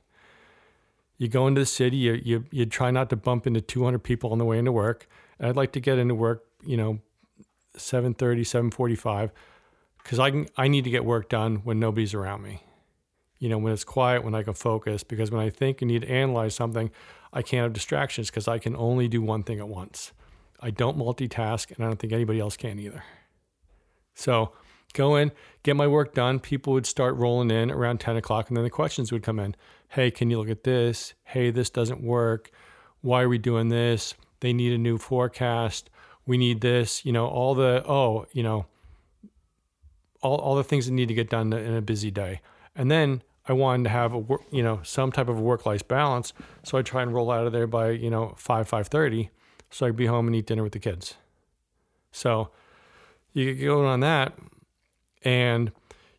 You 1.18 1.28
go 1.28 1.46
into 1.46 1.60
the 1.60 1.66
city, 1.66 1.98
you 1.98 2.14
you, 2.14 2.44
you 2.50 2.66
try 2.66 2.90
not 2.90 3.10
to 3.10 3.16
bump 3.16 3.46
into 3.46 3.60
200 3.60 4.00
people 4.00 4.32
on 4.32 4.38
the 4.38 4.44
way 4.44 4.58
into 4.58 4.72
work. 4.72 5.06
And 5.38 5.48
I'd 5.48 5.56
like 5.56 5.72
to 5.72 5.80
get 5.80 5.98
into 5.98 6.14
work, 6.14 6.44
you 6.64 6.76
know, 6.76 7.00
7:30, 7.76 8.40
7:45 8.40 9.30
because 10.02 10.18
I 10.18 10.30
can 10.30 10.48
I 10.56 10.68
need 10.68 10.84
to 10.84 10.90
get 10.90 11.04
work 11.04 11.28
done 11.28 11.56
when 11.56 11.78
nobody's 11.78 12.14
around 12.14 12.42
me. 12.42 12.62
You 13.38 13.50
know, 13.50 13.58
when 13.58 13.74
it's 13.74 13.84
quiet, 13.84 14.24
when 14.24 14.34
I 14.34 14.42
can 14.42 14.54
focus. 14.54 15.04
Because 15.04 15.30
when 15.30 15.42
I 15.44 15.50
think 15.50 15.82
and 15.82 15.90
need 15.90 16.02
to 16.02 16.10
analyze 16.10 16.54
something, 16.54 16.90
I 17.30 17.42
can't 17.42 17.64
have 17.64 17.74
distractions 17.74 18.30
because 18.30 18.48
I 18.48 18.58
can 18.58 18.74
only 18.74 19.06
do 19.06 19.20
one 19.20 19.42
thing 19.42 19.58
at 19.58 19.68
once. 19.68 20.12
I 20.60 20.70
don't 20.70 20.96
multitask, 20.96 21.70
and 21.76 21.84
I 21.84 21.88
don't 21.88 21.98
think 21.98 22.14
anybody 22.14 22.40
else 22.40 22.56
can 22.56 22.78
either. 22.78 23.04
So 24.14 24.52
go 24.96 25.16
in, 25.16 25.30
get 25.62 25.76
my 25.76 25.86
work 25.86 26.14
done. 26.14 26.40
People 26.40 26.72
would 26.72 26.86
start 26.86 27.14
rolling 27.16 27.50
in 27.50 27.70
around 27.70 28.00
10 28.00 28.16
o'clock, 28.16 28.48
and 28.48 28.56
then 28.56 28.64
the 28.64 28.70
questions 28.70 29.12
would 29.12 29.22
come 29.22 29.38
in. 29.38 29.54
Hey, 29.88 30.10
can 30.10 30.30
you 30.30 30.38
look 30.38 30.48
at 30.48 30.64
this? 30.64 31.14
Hey, 31.24 31.50
this 31.50 31.70
doesn't 31.70 32.02
work. 32.02 32.50
Why 33.02 33.22
are 33.22 33.28
we 33.28 33.38
doing 33.38 33.68
this? 33.68 34.14
They 34.40 34.52
need 34.52 34.72
a 34.72 34.78
new 34.78 34.98
forecast. 34.98 35.90
We 36.26 36.38
need 36.38 36.60
this. 36.60 37.04
You 37.04 37.12
know, 37.12 37.26
all 37.26 37.54
the, 37.54 37.84
oh, 37.86 38.26
you 38.32 38.42
know, 38.42 38.66
all, 40.22 40.36
all 40.38 40.56
the 40.56 40.64
things 40.64 40.86
that 40.86 40.92
need 40.92 41.08
to 41.08 41.14
get 41.14 41.30
done 41.30 41.52
in 41.52 41.74
a 41.74 41.82
busy 41.82 42.10
day. 42.10 42.40
And 42.74 42.90
then 42.90 43.22
I 43.48 43.52
wanted 43.52 43.84
to 43.84 43.90
have 43.90 44.12
a 44.12 44.18
work, 44.18 44.42
you 44.50 44.62
know, 44.62 44.80
some 44.82 45.12
type 45.12 45.28
of 45.28 45.40
work 45.40 45.66
life 45.66 45.86
balance. 45.86 46.32
So 46.64 46.78
I 46.78 46.82
try 46.82 47.02
and 47.02 47.14
roll 47.14 47.30
out 47.30 47.46
of 47.46 47.52
there 47.52 47.66
by, 47.66 47.90
you 47.90 48.10
know, 48.10 48.34
five, 48.36 48.68
five 48.68 48.88
thirty. 48.88 49.30
So 49.70 49.86
I 49.86 49.90
could 49.90 49.96
be 49.96 50.06
home 50.06 50.26
and 50.26 50.34
eat 50.34 50.46
dinner 50.46 50.62
with 50.62 50.72
the 50.72 50.78
kids. 50.78 51.14
So 52.10 52.50
you 53.32 53.54
get 53.54 53.64
going 53.64 53.86
on 53.86 54.00
that 54.00 54.32
and 55.26 55.72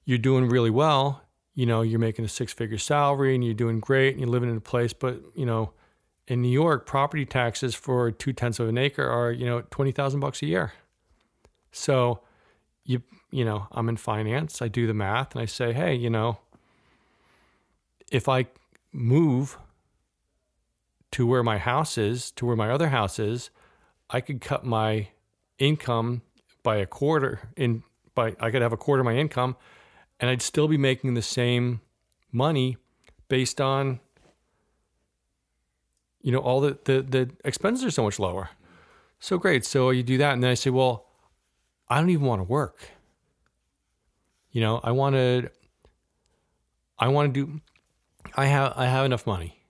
you're 0.03 0.17
doing 0.17 0.49
really 0.49 0.69
well. 0.69 1.21
You 1.55 1.65
know, 1.65 1.81
you're 1.81 1.97
making 1.97 2.25
a 2.25 2.27
six 2.27 2.51
figure 2.51 2.77
salary 2.77 3.33
and 3.33 3.43
you're 3.43 3.53
doing 3.53 3.79
great 3.79 4.11
and 4.11 4.19
you're 4.19 4.29
living 4.29 4.49
in 4.49 4.57
a 4.57 4.61
place, 4.61 4.91
but 4.91 5.21
you 5.33 5.45
know, 5.45 5.71
in 6.27 6.41
New 6.41 6.49
York, 6.49 6.85
property 6.85 7.25
taxes 7.25 7.73
for 7.73 8.11
two 8.11 8.33
tenths 8.33 8.59
of 8.59 8.67
an 8.67 8.77
acre 8.77 9.07
are, 9.07 9.31
you 9.31 9.45
know, 9.45 9.61
twenty 9.71 9.93
thousand 9.93 10.19
bucks 10.19 10.43
a 10.43 10.45
year. 10.45 10.73
So 11.71 12.19
you 12.83 13.01
you 13.31 13.45
know, 13.45 13.67
I'm 13.71 13.87
in 13.87 13.95
finance. 13.95 14.61
I 14.61 14.67
do 14.67 14.85
the 14.87 14.93
math 14.93 15.33
and 15.33 15.41
I 15.41 15.45
say, 15.45 15.71
hey, 15.71 15.95
you 15.95 16.09
know, 16.09 16.39
if 18.11 18.27
I 18.27 18.47
move 18.91 19.57
to 21.11 21.25
where 21.25 21.43
my 21.43 21.57
house 21.57 21.97
is, 21.97 22.31
to 22.31 22.45
where 22.45 22.57
my 22.57 22.69
other 22.71 22.89
house 22.89 23.19
is, 23.19 23.51
I 24.09 24.19
could 24.19 24.41
cut 24.41 24.65
my 24.65 25.07
income 25.59 26.23
by 26.61 26.75
a 26.75 26.85
quarter 26.85 27.49
in 27.55 27.83
by 28.17 28.35
I 28.41 28.51
could 28.51 28.61
have 28.61 28.73
a 28.73 28.77
quarter 28.77 28.99
of 28.99 29.05
my 29.05 29.15
income 29.15 29.55
and 30.19 30.29
I'd 30.29 30.41
still 30.41 30.67
be 30.67 30.77
making 30.77 31.13
the 31.13 31.21
same 31.21 31.79
money 32.33 32.75
based 33.29 33.61
on 33.61 34.01
you 36.21 36.33
know 36.33 36.39
all 36.39 36.59
the 36.59 36.77
the, 36.83 37.01
the 37.01 37.29
expenses 37.45 37.85
are 37.85 37.91
so 37.91 38.03
much 38.03 38.19
lower. 38.19 38.49
So 39.19 39.37
great. 39.37 39.65
So 39.65 39.89
you 39.91 40.03
do 40.03 40.17
that 40.17 40.33
and 40.33 40.43
then 40.43 40.51
I 40.51 40.55
say, 40.55 40.69
well, 40.69 41.07
I 41.89 41.99
don't 41.99 42.09
even 42.09 42.25
want 42.25 42.39
to 42.39 42.43
work. 42.43 42.91
You 44.51 44.61
know, 44.61 44.81
I 44.83 44.91
want 44.91 45.15
to 45.15 45.49
I 46.99 47.07
want 47.07 47.33
to 47.33 47.45
do 47.45 47.61
I 48.35 48.47
have 48.47 48.73
I 48.75 48.87
have 48.87 49.05
enough 49.05 49.25
money. 49.25 49.63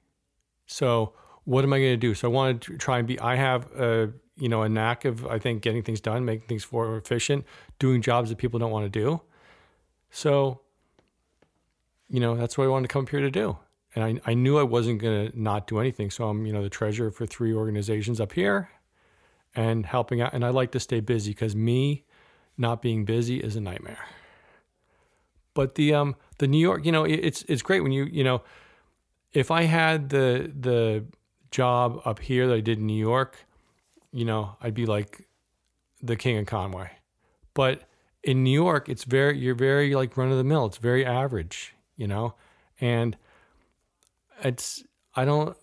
So 0.66 1.14
what 1.44 1.64
am 1.64 1.74
I 1.74 1.80
going 1.80 1.94
to 1.94 1.98
do? 1.98 2.14
So 2.14 2.30
I 2.30 2.32
want 2.32 2.62
to 2.64 2.78
try 2.78 2.98
and 3.00 3.08
be 3.08 3.20
I 3.20 3.36
have 3.36 3.72
a 3.74 4.12
you 4.38 4.50
know 4.50 4.64
a 4.64 4.70
knack 4.70 5.06
of 5.06 5.26
I 5.26 5.40
think 5.40 5.62
getting 5.62 5.84
things 5.84 6.02
done, 6.02 6.26
making 6.26 6.48
things 6.48 6.72
more 6.72 6.98
efficient, 6.98 7.46
doing 7.80 8.02
jobs 8.02 8.30
that 8.30 8.38
people 8.38 8.60
don't 8.60 8.72
want 8.72 8.92
to 8.92 9.00
do. 9.00 9.22
So 10.10 10.62
you 12.10 12.20
know, 12.20 12.36
that's 12.36 12.58
what 12.58 12.66
I 12.66 12.68
wanted 12.68 12.88
to 12.88 12.94
come 12.94 13.04
up 13.04 13.10
here 13.10 13.20
to 13.20 13.32
do. 13.32 13.58
And 13.96 14.22
I, 14.26 14.32
I 14.32 14.34
knew 14.34 14.58
I 14.58 14.64
wasn't 14.64 15.02
going 15.02 15.32
to 15.32 15.40
not 15.40 15.68
do 15.68 15.80
anything. 15.80 16.12
So 16.12 16.30
I'm, 16.30 16.46
you 16.46 16.54
know, 16.54 16.62
the 16.62 16.70
treasurer 16.70 17.12
for 17.12 17.26
three 17.26 17.54
organizations 17.54 18.22
up 18.22 18.34
here 18.34 18.70
and 19.56 19.86
helping 19.86 20.22
out. 20.22 20.34
And 20.34 20.46
I 20.46 20.50
like 20.50 20.72
to 20.72 20.80
stay 20.80 21.00
busy 21.00 21.32
because 21.32 21.56
me 21.56 22.06
not 22.58 22.82
being 22.82 23.06
busy 23.06 23.38
is 23.38 23.56
a 23.56 23.62
nightmare. 23.62 24.06
But 25.54 25.76
the 25.76 25.96
um 25.96 26.16
the 26.38 26.48
New 26.48 26.60
York, 26.60 26.86
you 26.86 26.92
know, 26.92 27.04
it's 27.04 27.44
it's 27.48 27.64
great 27.64 27.82
when 27.82 27.92
you 27.92 28.04
you 28.06 28.24
know, 28.24 28.44
if 29.34 29.50
I 29.50 29.64
had 29.64 30.10
the 30.10 30.52
the 30.56 31.06
job 31.50 32.00
up 32.06 32.20
here 32.20 32.48
that 32.48 32.54
I 32.54 32.60
did 32.60 32.78
in 32.78 32.86
New 32.86 33.00
York, 33.00 33.47
you 34.18 34.26
know, 34.26 34.58
I'd 34.60 34.74
be 34.74 34.88
like 34.88 35.28
the 36.02 36.16
king 36.16 36.40
of 36.40 36.48
Conway. 36.48 36.90
But 37.54 37.84
in 38.24 38.44
New 38.44 38.52
York, 38.52 38.90
it's 38.90 39.04
very 39.04 39.38
you're 39.38 39.54
very 39.54 39.94
like 39.94 40.18
run 40.18 40.32
of 40.32 40.38
the 40.38 40.44
mill. 40.44 40.66
It's 40.66 40.78
very 40.78 41.06
average, 41.06 41.76
you 41.96 42.08
know, 42.08 42.34
and 42.82 43.16
it's 44.44 44.84
I 45.16 45.24
don't 45.24 45.56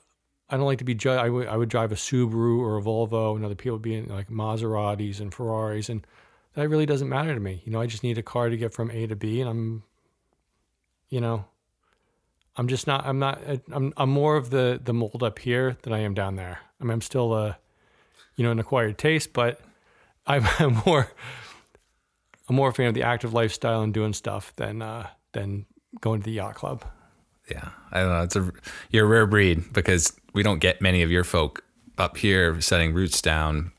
I 0.49 0.57
don't 0.57 0.67
like 0.67 0.79
to 0.79 0.85
be 0.85 0.95
judged. 0.95 1.21
I 1.21 1.31
would 1.31 1.53
would 1.53 1.69
drive 1.69 1.91
a 1.91 1.97
Subaru 1.97 2.61
or 2.61 2.79
a 2.79 2.81
Volvo, 2.81 3.35
and 3.35 3.45
other 3.45 3.57
people 3.57 3.73
would 3.73 3.83
be 3.83 4.01
like 4.03 4.29
Maseratis 4.29 5.19
and 5.19 5.35
Ferraris, 5.35 5.89
and 5.89 6.07
that 6.55 6.69
really 6.69 6.87
doesn't 6.87 7.09
matter 7.09 7.35
to 7.35 7.41
me. 7.41 7.61
You 7.65 7.73
know, 7.73 7.81
I 7.81 7.87
just 7.87 8.05
need 8.05 8.19
a 8.19 8.23
car 8.23 8.51
to 8.51 8.57
get 8.57 8.73
from 8.73 8.89
A 8.93 9.09
to 9.09 9.17
B, 9.17 9.41
and 9.41 9.51
I'm, 9.51 9.83
you 11.09 11.21
know, 11.21 11.45
I'm 12.55 12.69
just 12.69 12.87
not. 12.87 13.05
I'm 13.05 13.19
not. 13.19 13.43
I'm. 13.73 13.93
I'm 13.97 14.11
more 14.11 14.37
of 14.37 14.51
the 14.51 14.81
the 14.81 14.95
mold 14.95 15.25
up 15.25 15.41
here 15.41 15.77
than 15.83 15.93
I 15.93 15.99
am 15.99 16.15
down 16.15 16.37
there. 16.37 16.61
I 16.81 16.85
mean, 16.85 16.93
I'm 16.93 17.01
still 17.01 17.35
a, 17.35 17.59
you 18.37 18.45
know, 18.45 18.51
an 18.51 18.59
acquired 18.59 18.99
taste, 18.99 19.33
but 19.33 19.61
I'm, 20.27 20.45
I'm 20.59 20.83
more. 20.87 21.11
I'm 22.47 22.57
more 22.57 22.69
a 22.69 22.75
fan 22.75 22.89
of 22.89 22.95
the 22.95 23.05
active 23.05 23.33
lifestyle 23.33 23.81
and 23.81 23.95
doing 23.95 24.13
stuff 24.13 24.55
than 24.57 24.83
uh, 24.83 25.07
than 25.33 25.65
going 26.03 26.21
to 26.21 26.25
the 26.27 26.33
yacht 26.33 26.57
club. 26.57 26.85
Yeah, 27.51 27.71
I 27.91 28.01
don't 28.01 28.11
know. 28.11 28.23
It's 28.23 28.37
a 28.37 28.53
you're 28.91 29.07
a 29.07 29.09
rare 29.09 29.27
breed 29.27 29.73
because 29.73 30.13
we 30.35 30.43
don't 30.43 30.59
get 30.59 30.83
many 30.83 31.03
of 31.03 31.11
your 31.11 31.25
folk 31.25 31.65
up 31.97 32.19
here 32.19 32.61
setting 32.61 32.93
roots 32.93 33.23
down 33.23 33.73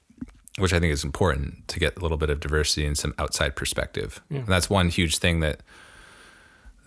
which 0.57 0.73
I 0.73 0.79
think 0.79 0.93
is 0.93 1.03
important 1.03 1.67
to 1.67 1.79
get 1.79 1.97
a 1.97 1.99
little 1.99 2.17
bit 2.17 2.29
of 2.29 2.39
diversity 2.39 2.85
and 2.85 2.97
some 2.97 3.13
outside 3.19 3.55
perspective. 3.55 4.21
Yeah. 4.29 4.39
And 4.39 4.47
that's 4.47 4.69
one 4.69 4.89
huge 4.89 5.17
thing 5.17 5.41
that 5.41 5.61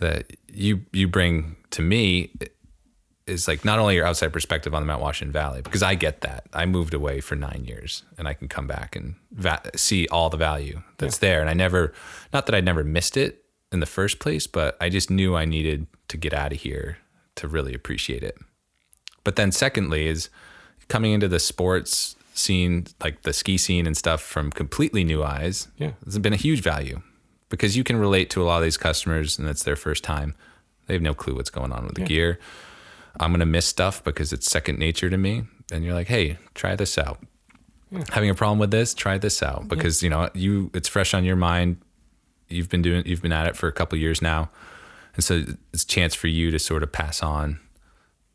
that 0.00 0.32
you 0.48 0.82
you 0.92 1.08
bring 1.08 1.56
to 1.70 1.82
me 1.82 2.30
is 3.28 3.46
like 3.46 3.64
not 3.64 3.78
only 3.78 3.94
your 3.94 4.06
outside 4.06 4.32
perspective 4.32 4.74
on 4.74 4.82
the 4.82 4.86
Mount 4.86 5.02
Washington 5.02 5.32
Valley 5.32 5.62
because 5.62 5.82
I 5.82 5.94
get 5.94 6.22
that. 6.22 6.44
I 6.52 6.66
moved 6.66 6.94
away 6.94 7.20
for 7.20 7.36
9 7.36 7.64
years 7.66 8.02
and 8.16 8.26
I 8.26 8.34
can 8.34 8.48
come 8.48 8.66
back 8.66 8.96
and 8.96 9.14
va- 9.30 9.62
see 9.76 10.08
all 10.08 10.30
the 10.30 10.36
value 10.36 10.82
that's 10.98 11.16
yeah. 11.16 11.28
there 11.28 11.40
and 11.40 11.50
I 11.50 11.54
never 11.54 11.92
not 12.32 12.46
that 12.46 12.54
I'd 12.54 12.64
never 12.64 12.84
missed 12.84 13.16
it 13.16 13.44
in 13.70 13.80
the 13.80 13.86
first 13.86 14.18
place, 14.18 14.46
but 14.46 14.76
I 14.80 14.88
just 14.88 15.10
knew 15.10 15.36
I 15.36 15.44
needed 15.44 15.86
to 16.08 16.16
get 16.16 16.32
out 16.32 16.52
of 16.52 16.60
here 16.60 16.98
to 17.36 17.46
really 17.46 17.74
appreciate 17.74 18.22
it. 18.22 18.38
But 19.24 19.36
then 19.36 19.52
secondly 19.52 20.06
is 20.06 20.30
coming 20.88 21.12
into 21.12 21.28
the 21.28 21.38
sports 21.38 22.16
scene, 22.32 22.86
like 23.02 23.22
the 23.22 23.32
ski 23.32 23.58
scene 23.58 23.86
and 23.86 23.96
stuff 23.96 24.22
from 24.22 24.50
completely 24.50 25.04
new 25.04 25.22
eyes 25.22 25.68
yeah. 25.76 25.92
It's 26.06 26.18
been 26.18 26.32
a 26.32 26.36
huge 26.36 26.62
value 26.62 27.02
because 27.48 27.76
you 27.76 27.84
can 27.84 27.96
relate 27.96 28.30
to 28.30 28.42
a 28.42 28.44
lot 28.44 28.58
of 28.58 28.62
these 28.62 28.76
customers 28.76 29.38
and 29.38 29.48
it's 29.48 29.62
their 29.62 29.76
first 29.76 30.04
time. 30.04 30.34
They 30.86 30.94
have 30.94 31.02
no 31.02 31.14
clue 31.14 31.34
what's 31.34 31.50
going 31.50 31.72
on 31.72 31.84
with 31.84 31.94
the 31.94 32.02
yeah. 32.02 32.06
gear. 32.06 32.38
I'm 33.20 33.30
going 33.30 33.40
to 33.40 33.46
miss 33.46 33.66
stuff 33.66 34.02
because 34.04 34.32
it's 34.32 34.50
second 34.50 34.78
nature 34.78 35.10
to 35.10 35.16
me. 35.16 35.44
And 35.72 35.84
you're 35.84 35.94
like, 35.94 36.08
hey, 36.08 36.38
try 36.54 36.76
this 36.76 36.96
out. 36.96 37.18
Yeah. 37.90 38.04
Having 38.10 38.30
a 38.30 38.34
problem 38.34 38.58
with 38.58 38.70
this, 38.70 38.94
try 38.94 39.18
this 39.18 39.42
out 39.42 39.68
because, 39.68 40.02
yeah. 40.02 40.06
you 40.06 40.10
know, 40.10 40.28
you 40.34 40.70
it's 40.74 40.88
fresh 40.88 41.14
on 41.14 41.24
your 41.24 41.36
mind. 41.36 41.78
You've 42.48 42.68
been 42.68 42.82
doing 42.82 43.04
you've 43.06 43.22
been 43.22 43.32
at 43.32 43.46
it 43.46 43.56
for 43.56 43.66
a 43.66 43.72
couple 43.72 43.98
years 43.98 44.22
now. 44.22 44.50
And 45.14 45.24
so 45.24 45.44
it's 45.72 45.84
a 45.84 45.86
chance 45.86 46.14
for 46.14 46.28
you 46.28 46.50
to 46.50 46.58
sort 46.58 46.82
of 46.82 46.92
pass 46.92 47.22
on 47.22 47.58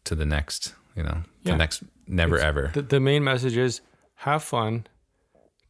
to 0.06 0.16
the 0.16 0.26
next, 0.26 0.74
you 0.96 1.04
know, 1.04 1.24
the 1.44 1.56
next 1.56 1.84
never 2.08 2.36
it's, 2.36 2.44
ever. 2.44 2.72
The, 2.74 2.82
the 2.82 3.00
main 3.00 3.24
message 3.24 3.58
is 3.58 3.82
have 4.16 4.44
fun, 4.44 4.88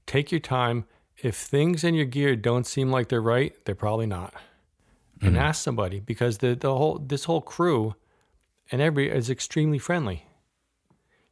take 0.05 0.31
your 0.31 0.39
time. 0.39 0.85
If 1.17 1.35
things 1.35 1.83
in 1.83 1.93
your 1.93 2.05
gear 2.05 2.35
don't 2.35 2.65
seem 2.65 2.89
like 2.89 3.09
they're 3.09 3.21
right, 3.21 3.53
they're 3.65 3.75
probably 3.75 4.07
not. 4.07 4.33
Mm-hmm. 4.33 5.27
And 5.27 5.37
ask 5.37 5.63
somebody 5.63 5.99
because 5.99 6.39
the, 6.39 6.55
the 6.55 6.75
whole 6.75 6.99
this 6.99 7.25
whole 7.25 7.41
crew 7.41 7.95
and 8.71 8.81
every 8.81 9.09
is 9.09 9.29
extremely 9.29 9.79
friendly. 9.79 10.25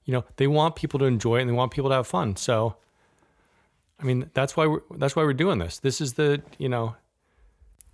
You 0.03 0.13
know, 0.13 0.25
they 0.37 0.47
want 0.47 0.75
people 0.75 0.99
to 0.99 1.05
enjoy 1.05 1.37
it 1.37 1.41
and 1.41 1.49
they 1.49 1.53
want 1.53 1.71
people 1.71 1.89
to 1.89 1.95
have 1.95 2.07
fun. 2.07 2.35
So 2.35 2.75
I 3.99 4.03
mean, 4.03 4.29
that's 4.33 4.57
why 4.57 4.65
we're 4.67 4.81
that's 4.95 5.15
why 5.15 5.23
we're 5.23 5.33
doing 5.33 5.59
this. 5.59 5.79
This 5.79 6.01
is 6.01 6.13
the, 6.13 6.41
you 6.57 6.69
know, 6.69 6.95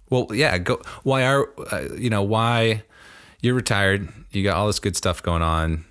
well, 0.10 0.28
yeah, 0.32 0.58
go 0.58 0.82
why 1.04 1.24
are 1.26 1.50
uh, 1.72 1.90
you 1.96 2.10
know, 2.10 2.24
why 2.24 2.84
you're 3.42 3.56
retired, 3.56 4.08
you 4.32 4.44
got 4.44 4.56
all 4.56 4.68
this 4.68 4.80
good 4.80 4.96
stuff 4.96 5.22
going 5.22 5.42
on 5.42 5.86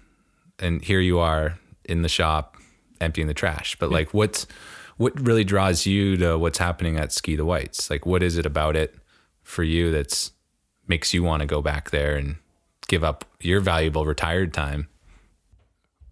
and 0.59 0.83
here 0.83 1.01
you 1.01 1.19
are 1.19 1.59
in 1.85 2.03
the 2.03 2.09
shop 2.09 2.57
emptying 3.01 3.27
the 3.27 3.35
trash. 3.35 3.77
But 3.79 3.91
yeah. 3.91 3.97
like, 3.97 4.15
what's 4.15 4.47
what 4.97 5.19
really 5.21 5.45
draws 5.45 5.85
you 5.85 6.17
to 6.17 6.39
what's 6.39 6.59
happening 6.59 6.97
at 6.97 7.13
Ski 7.13 7.37
the 7.37 7.45
Whites? 7.45 7.91
Like, 7.91 8.07
what 8.07 8.23
is 8.23 8.39
it 8.39 8.47
about 8.47 8.75
it 8.75 8.95
for 9.43 9.63
you 9.63 9.91
that's 9.91 10.33
makes 10.89 11.13
you 11.13 11.23
want 11.23 11.41
to 11.41 11.47
go 11.47 11.61
back 11.61 11.91
there 11.91 12.17
and 12.17 12.37
give 12.89 13.05
up 13.05 13.25
your 13.41 13.61
valuable 13.61 14.07
retired 14.07 14.53
time? 14.53 14.89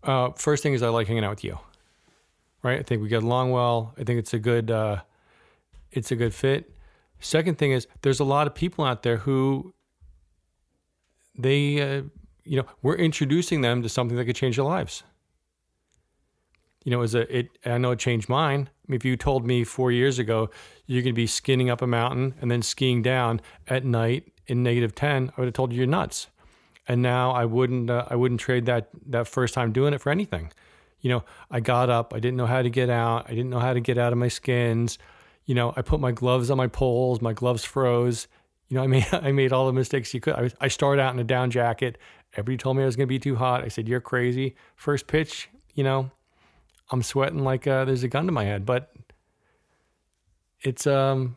Uh, 0.03 0.31
first 0.37 0.63
thing 0.63 0.75
is 0.75 0.83
I 0.83 0.89
like 0.89 1.07
hanging 1.07 1.25
out 1.25 1.31
with 1.31 1.45
you. 1.45 1.59
Right, 2.63 2.79
I 2.79 2.83
think 2.83 3.03
we 3.03 3.09
get 3.09 3.23
along 3.23 3.51
well. 3.51 3.95
I 3.99 4.05
think 4.05 4.19
it's 4.19 4.33
a 4.33 4.39
good, 4.39 4.71
uh, 4.71 5.03
it's 5.91 6.11
a 6.11 6.17
good 6.17 6.33
fit. 6.33 6.71
Second 7.21 7.59
thing 7.59 7.73
is 7.73 7.87
there's 8.03 8.21
a 8.21 8.25
lot 8.25 8.47
of 8.47 8.55
people 8.55 8.85
out 8.85 9.03
there 9.03 9.19
who 9.19 9.75
they, 11.37 11.81
uh, 11.81 12.03
you 12.45 12.57
know, 12.57 12.67
we're 12.83 12.97
introducing 12.97 13.61
them 13.61 13.83
to 13.83 13.89
something 13.89 14.17
that 14.17 14.25
could 14.25 14.37
change 14.37 14.57
their 14.57 14.65
lives 14.65 15.03
you 16.85 16.91
know, 16.91 17.03
as 17.03 17.15
a 17.15 17.37
it 17.37 17.59
I 17.65 17.79
know 17.79 17.93
it 17.93 17.99
changed 17.99 18.29
mine. 18.29 18.69
I 18.71 18.91
mean, 18.91 18.97
if 18.97 19.05
you 19.05 19.17
told 19.17 19.47
me 19.47 19.65
four 19.65 19.91
years 19.91 20.19
ago 20.19 20.51
you're 20.87 21.03
to 21.03 21.13
be 21.13 21.27
skinning 21.27 21.71
up 21.71 21.83
a 21.83 21.87
mountain 21.87 22.35
and 22.41 22.51
then 22.51 22.63
skiing 22.63 23.03
down 23.03 23.41
at 23.67 23.85
night 23.85 24.33
in 24.47 24.63
negative 24.63 24.95
ten, 24.95 25.33
I 25.37 25.41
would 25.41 25.47
have 25.47 25.55
told 25.55 25.73
you 25.73 25.79
you're 25.79 25.87
nuts. 25.87 26.29
And 26.87 27.01
now 27.03 27.31
I 27.33 27.45
wouldn't 27.45 27.91
uh, 27.91 28.07
I 28.11 28.17
wouldn't 28.17 28.41
trade 28.41 28.67
that 28.67 28.89
that 29.07 29.27
first 29.27 29.55
time 29.55 29.73
doing 29.73 29.95
it 29.95 30.01
for 30.01 30.11
anything. 30.11 30.53
You 31.01 31.11
know, 31.11 31.25
I 31.51 31.61
got 31.61 31.91
up, 31.91 32.15
I 32.15 32.21
didn't 32.21 32.37
know 32.37 32.47
how 32.47 32.63
to 32.63 32.71
get 32.71 32.91
out, 32.91 33.27
I 33.27 33.31
didn't 33.31 33.51
know 33.51 33.59
how 33.59 33.75
to 33.75 33.81
get 33.81 33.99
out 33.99 34.13
of 34.13 34.19
my 34.19 34.29
skins. 34.29 34.99
You 35.47 35.55
know, 35.55 35.75
I 35.77 35.83
put 35.83 36.01
my 36.01 36.13
gloves 36.13 36.51
on 36.51 36.57
my 36.57 36.67
poles, 36.67 37.21
my 37.21 37.33
gloves 37.33 37.65
froze. 37.65 38.27
You 38.69 38.77
know, 38.77 38.83
I 38.83 38.87
made 38.95 39.07
I 39.13 39.33
made 39.33 39.53
all 39.53 39.67
the 39.67 39.73
mistakes 39.73 40.13
you 40.13 40.21
could. 40.21 40.35
I, 40.35 40.43
was, 40.43 40.55
I 40.61 40.69
started 40.69 41.01
out 41.03 41.15
in 41.15 41.21
a 41.21 41.25
down 41.25 41.51
jacket. 41.51 41.99
Everybody 42.35 42.57
told 42.57 42.77
me 42.77 42.83
I 42.83 42.87
was 42.87 42.97
going 42.97 43.07
to 43.07 43.15
be 43.15 43.19
too 43.19 43.37
hot. 43.37 43.65
I 43.65 43.69
said, 43.69 43.89
"You're 43.89 44.01
crazy." 44.01 44.57
First 44.77 45.07
pitch, 45.07 45.49
you 45.75 45.85
know, 45.85 46.11
I'm 46.91 47.03
sweating 47.03 47.45
like 47.45 47.67
uh, 47.67 47.85
there's 47.85 48.03
a 48.03 48.09
gun 48.09 48.27
to 48.27 48.33
my 48.33 48.45
head. 48.45 48.67
But 48.67 48.93
it's 50.61 50.87
um, 50.87 51.37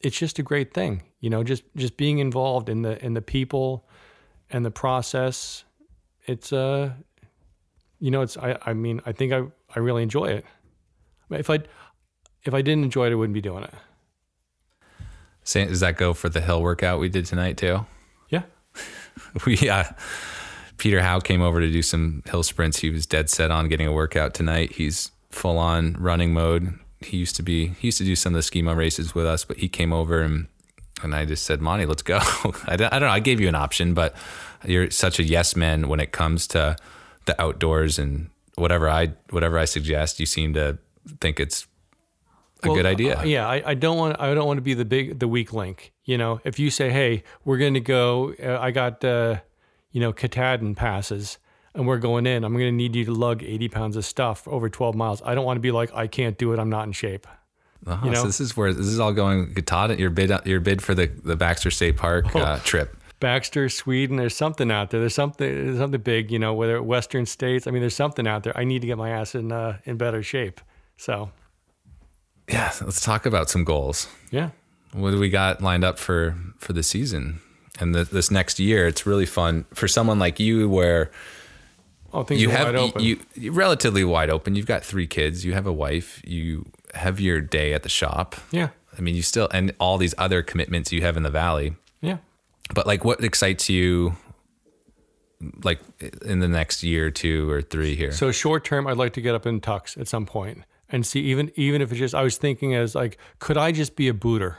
it's 0.00 0.18
just 0.18 0.38
a 0.38 0.42
great 0.42 0.74
thing, 0.74 1.02
you 1.20 1.30
know. 1.30 1.42
Just 1.42 1.62
just 1.76 1.96
being 1.96 2.18
involved 2.18 2.68
in 2.68 2.82
the 2.82 3.02
in 3.04 3.14
the 3.14 3.22
people 3.22 3.88
and 4.50 4.64
the 4.64 4.70
process. 4.70 5.64
It's 6.26 6.52
uh, 6.52 6.92
you 7.98 8.10
know, 8.10 8.22
it's 8.22 8.36
I 8.36 8.58
I 8.64 8.74
mean 8.74 9.00
I 9.06 9.12
think 9.12 9.32
I 9.32 9.44
I 9.74 9.78
really 9.80 10.02
enjoy 10.02 10.26
it. 10.26 10.44
If 11.30 11.50
I 11.50 11.60
if 12.44 12.54
I 12.54 12.62
didn't 12.62 12.84
enjoy 12.84 13.08
it, 13.08 13.12
I 13.12 13.14
wouldn't 13.14 13.34
be 13.34 13.40
doing 13.40 13.64
it. 13.64 13.74
Does 15.44 15.80
that 15.80 15.96
go 15.96 16.12
for 16.12 16.28
the 16.28 16.40
hill 16.40 16.60
workout 16.60 16.98
we 16.98 17.08
did 17.08 17.26
tonight 17.26 17.56
too? 17.56 17.86
Yeah. 18.28 18.42
we 19.46 19.68
uh 19.68 19.84
Peter 20.78 21.00
Howe 21.00 21.20
came 21.20 21.40
over 21.40 21.60
to 21.60 21.70
do 21.70 21.82
some 21.82 22.22
hill 22.26 22.42
sprints. 22.42 22.78
He 22.78 22.90
was 22.90 23.06
dead 23.06 23.30
set 23.30 23.50
on 23.50 23.68
getting 23.68 23.86
a 23.86 23.92
workout 23.92 24.34
tonight. 24.34 24.72
He's 24.72 25.10
full 25.30 25.58
on 25.58 25.94
running 25.94 26.32
mode. 26.32 26.78
he 27.00 27.16
used 27.16 27.36
to 27.36 27.42
be 27.42 27.68
he 27.68 27.88
used 27.88 27.98
to 27.98 28.04
do 28.04 28.16
some 28.16 28.34
of 28.34 28.44
the 28.44 28.48
skimo 28.48 28.76
races 28.76 29.14
with 29.14 29.26
us, 29.26 29.44
but 29.44 29.58
he 29.58 29.68
came 29.68 29.92
over 29.92 30.20
and 30.20 30.48
and 31.02 31.14
I 31.14 31.24
just 31.24 31.44
said, 31.44 31.60
Monty, 31.60 31.86
let's 31.86 32.02
go. 32.02 32.18
I, 32.66 32.76
don't, 32.76 32.92
I 32.92 32.98
don't 32.98 33.08
know. 33.08 33.14
I 33.14 33.20
gave 33.20 33.40
you 33.40 33.48
an 33.48 33.54
option, 33.54 33.94
but 33.94 34.14
you're 34.64 34.90
such 34.90 35.18
a 35.18 35.22
yes 35.22 35.54
man 35.56 35.88
when 35.88 36.00
it 36.00 36.12
comes 36.12 36.46
to 36.48 36.76
the 37.26 37.40
outdoors 37.40 37.98
and 37.98 38.30
whatever 38.56 38.88
I 38.88 39.12
whatever 39.30 39.58
I 39.58 39.64
suggest. 39.66 40.18
You 40.20 40.26
seem 40.26 40.54
to 40.54 40.78
think 41.20 41.38
it's 41.40 41.66
a 42.62 42.68
Well, 42.68 42.76
good 42.76 42.86
idea. 42.86 43.18
uh, 43.18 43.24
yeah, 43.24 43.46
I, 43.46 43.62
I 43.70 43.74
don't 43.74 43.98
want 43.98 44.18
I 44.20 44.32
don't 44.34 44.46
want 44.46 44.56
to 44.58 44.62
be 44.62 44.74
the 44.74 44.84
big 44.86 45.18
the 45.18 45.28
weak 45.28 45.52
link. 45.52 45.92
You 46.04 46.16
know, 46.18 46.40
if 46.44 46.58
you 46.58 46.70
say, 46.70 46.90
"Hey, 46.90 47.22
we're 47.44 47.58
going 47.58 47.74
to 47.74 47.80
go," 47.80 48.32
uh, 48.42 48.58
I 48.60 48.70
got 48.70 49.04
uh, 49.04 49.40
you 49.92 50.00
know 50.00 50.12
Katahdin 50.12 50.74
passes, 50.74 51.36
and 51.74 51.86
we're 51.86 51.98
going 51.98 52.26
in. 52.26 52.44
I'm 52.44 52.52
going 52.54 52.66
to 52.66 52.72
need 52.72 52.96
you 52.96 53.04
to 53.04 53.12
lug 53.12 53.42
80 53.42 53.68
pounds 53.68 53.96
of 53.96 54.04
stuff 54.04 54.46
over 54.48 54.70
12 54.70 54.94
miles. 54.94 55.20
I 55.24 55.34
don't 55.34 55.44
want 55.44 55.56
to 55.58 55.60
be 55.60 55.72
like, 55.72 55.92
"I 55.94 56.06
can't 56.06 56.38
do 56.38 56.52
it. 56.52 56.58
I'm 56.58 56.70
not 56.70 56.86
in 56.86 56.92
shape." 56.92 57.26
Uh-huh. 57.86 58.04
you 58.04 58.10
know? 58.12 58.20
So 58.22 58.26
this 58.26 58.40
is 58.40 58.56
where 58.56 58.72
this 58.72 58.86
is 58.86 59.00
all 59.00 59.12
going. 59.12 59.52
Katahdin, 59.54 59.98
your 59.98 60.10
bid 60.10 60.30
your 60.44 60.60
bid 60.60 60.82
for 60.82 60.94
the 60.94 61.06
the 61.06 61.36
Baxter 61.36 61.70
State 61.70 61.96
Park 61.96 62.34
Oh. 62.34 62.40
uh, 62.40 62.58
trip. 62.60 62.96
Baxter, 63.18 63.68
Sweden. 63.70 64.16
There's 64.16 64.36
something 64.36 64.70
out 64.70 64.90
there. 64.90 65.00
There's 65.00 65.14
something. 65.14 65.46
There's 65.66 65.78
something 65.78 66.00
big. 66.00 66.30
You 66.30 66.38
know, 66.38 66.52
whether 66.54 66.76
it 66.76 66.84
Western 66.84 67.24
states. 67.26 67.66
I 67.66 67.70
mean, 67.70 67.80
there's 67.80 67.96
something 67.96 68.26
out 68.26 68.42
there. 68.42 68.56
I 68.56 68.64
need 68.64 68.80
to 68.82 68.86
get 68.86 68.98
my 68.98 69.08
ass 69.10 69.34
in 69.34 69.52
uh, 69.52 69.78
in 69.84 69.96
better 69.96 70.22
shape. 70.22 70.60
So 70.98 71.30
Yeah, 72.48 72.72
let's 72.82 73.00
talk 73.00 73.24
about 73.26 73.48
some 73.50 73.64
goals. 73.64 74.08
yeah, 74.30 74.50
What 74.92 75.10
do 75.12 75.18
we 75.18 75.30
got 75.30 75.62
lined 75.62 75.84
up 75.84 75.98
for 75.98 76.36
for 76.58 76.72
the 76.74 76.82
season 76.82 77.40
and 77.80 77.94
the, 77.94 78.04
this 78.04 78.30
next 78.30 78.58
year? 78.60 78.86
It's 78.86 79.06
really 79.06 79.26
fun 79.26 79.64
for 79.74 79.88
someone 79.88 80.18
like 80.18 80.38
you, 80.38 80.68
where 80.68 81.10
oh, 82.12 82.22
things 82.22 82.40
you 82.42 82.48
are 82.50 82.52
have 82.52 82.66
wide 82.66 82.76
open. 82.76 83.02
you 83.02 83.20
you're 83.34 83.52
relatively 83.54 84.04
wide 84.04 84.30
open. 84.30 84.54
You've 84.56 84.66
got 84.66 84.84
three 84.84 85.06
kids. 85.06 85.44
You 85.44 85.54
have 85.54 85.66
a 85.66 85.72
wife. 85.72 86.20
You 86.24 86.66
have 86.96 87.20
your 87.20 87.40
day 87.40 87.72
at 87.74 87.82
the 87.82 87.88
shop. 87.88 88.36
yeah, 88.50 88.70
I 88.96 89.00
mean, 89.00 89.14
you 89.14 89.22
still 89.22 89.48
and 89.52 89.74
all 89.78 89.98
these 89.98 90.14
other 90.18 90.42
commitments 90.42 90.92
you 90.92 91.02
have 91.02 91.16
in 91.16 91.22
the 91.22 91.30
valley. 91.30 91.76
yeah. 92.00 92.18
But 92.74 92.86
like, 92.86 93.04
what 93.04 93.22
excites 93.22 93.68
you? 93.68 94.16
Like 95.62 95.80
in 96.24 96.40
the 96.40 96.48
next 96.48 96.82
year, 96.82 97.10
two 97.10 97.48
or 97.50 97.60
three 97.60 97.94
here. 97.94 98.10
So 98.10 98.32
short 98.32 98.64
term, 98.64 98.86
I'd 98.86 98.96
like 98.96 99.12
to 99.12 99.20
get 99.20 99.34
up 99.34 99.46
in 99.46 99.60
Tucks 99.60 99.96
at 99.98 100.08
some 100.08 100.24
point 100.24 100.62
and 100.88 101.06
see 101.06 101.20
even 101.20 101.52
even 101.56 101.82
if 101.82 101.92
it's 101.92 101.98
just 101.98 102.14
I 102.14 102.22
was 102.22 102.38
thinking 102.38 102.74
as 102.74 102.94
like, 102.94 103.18
could 103.38 103.56
I 103.58 103.70
just 103.70 103.96
be 103.96 104.08
a 104.08 104.14
booter? 104.14 104.56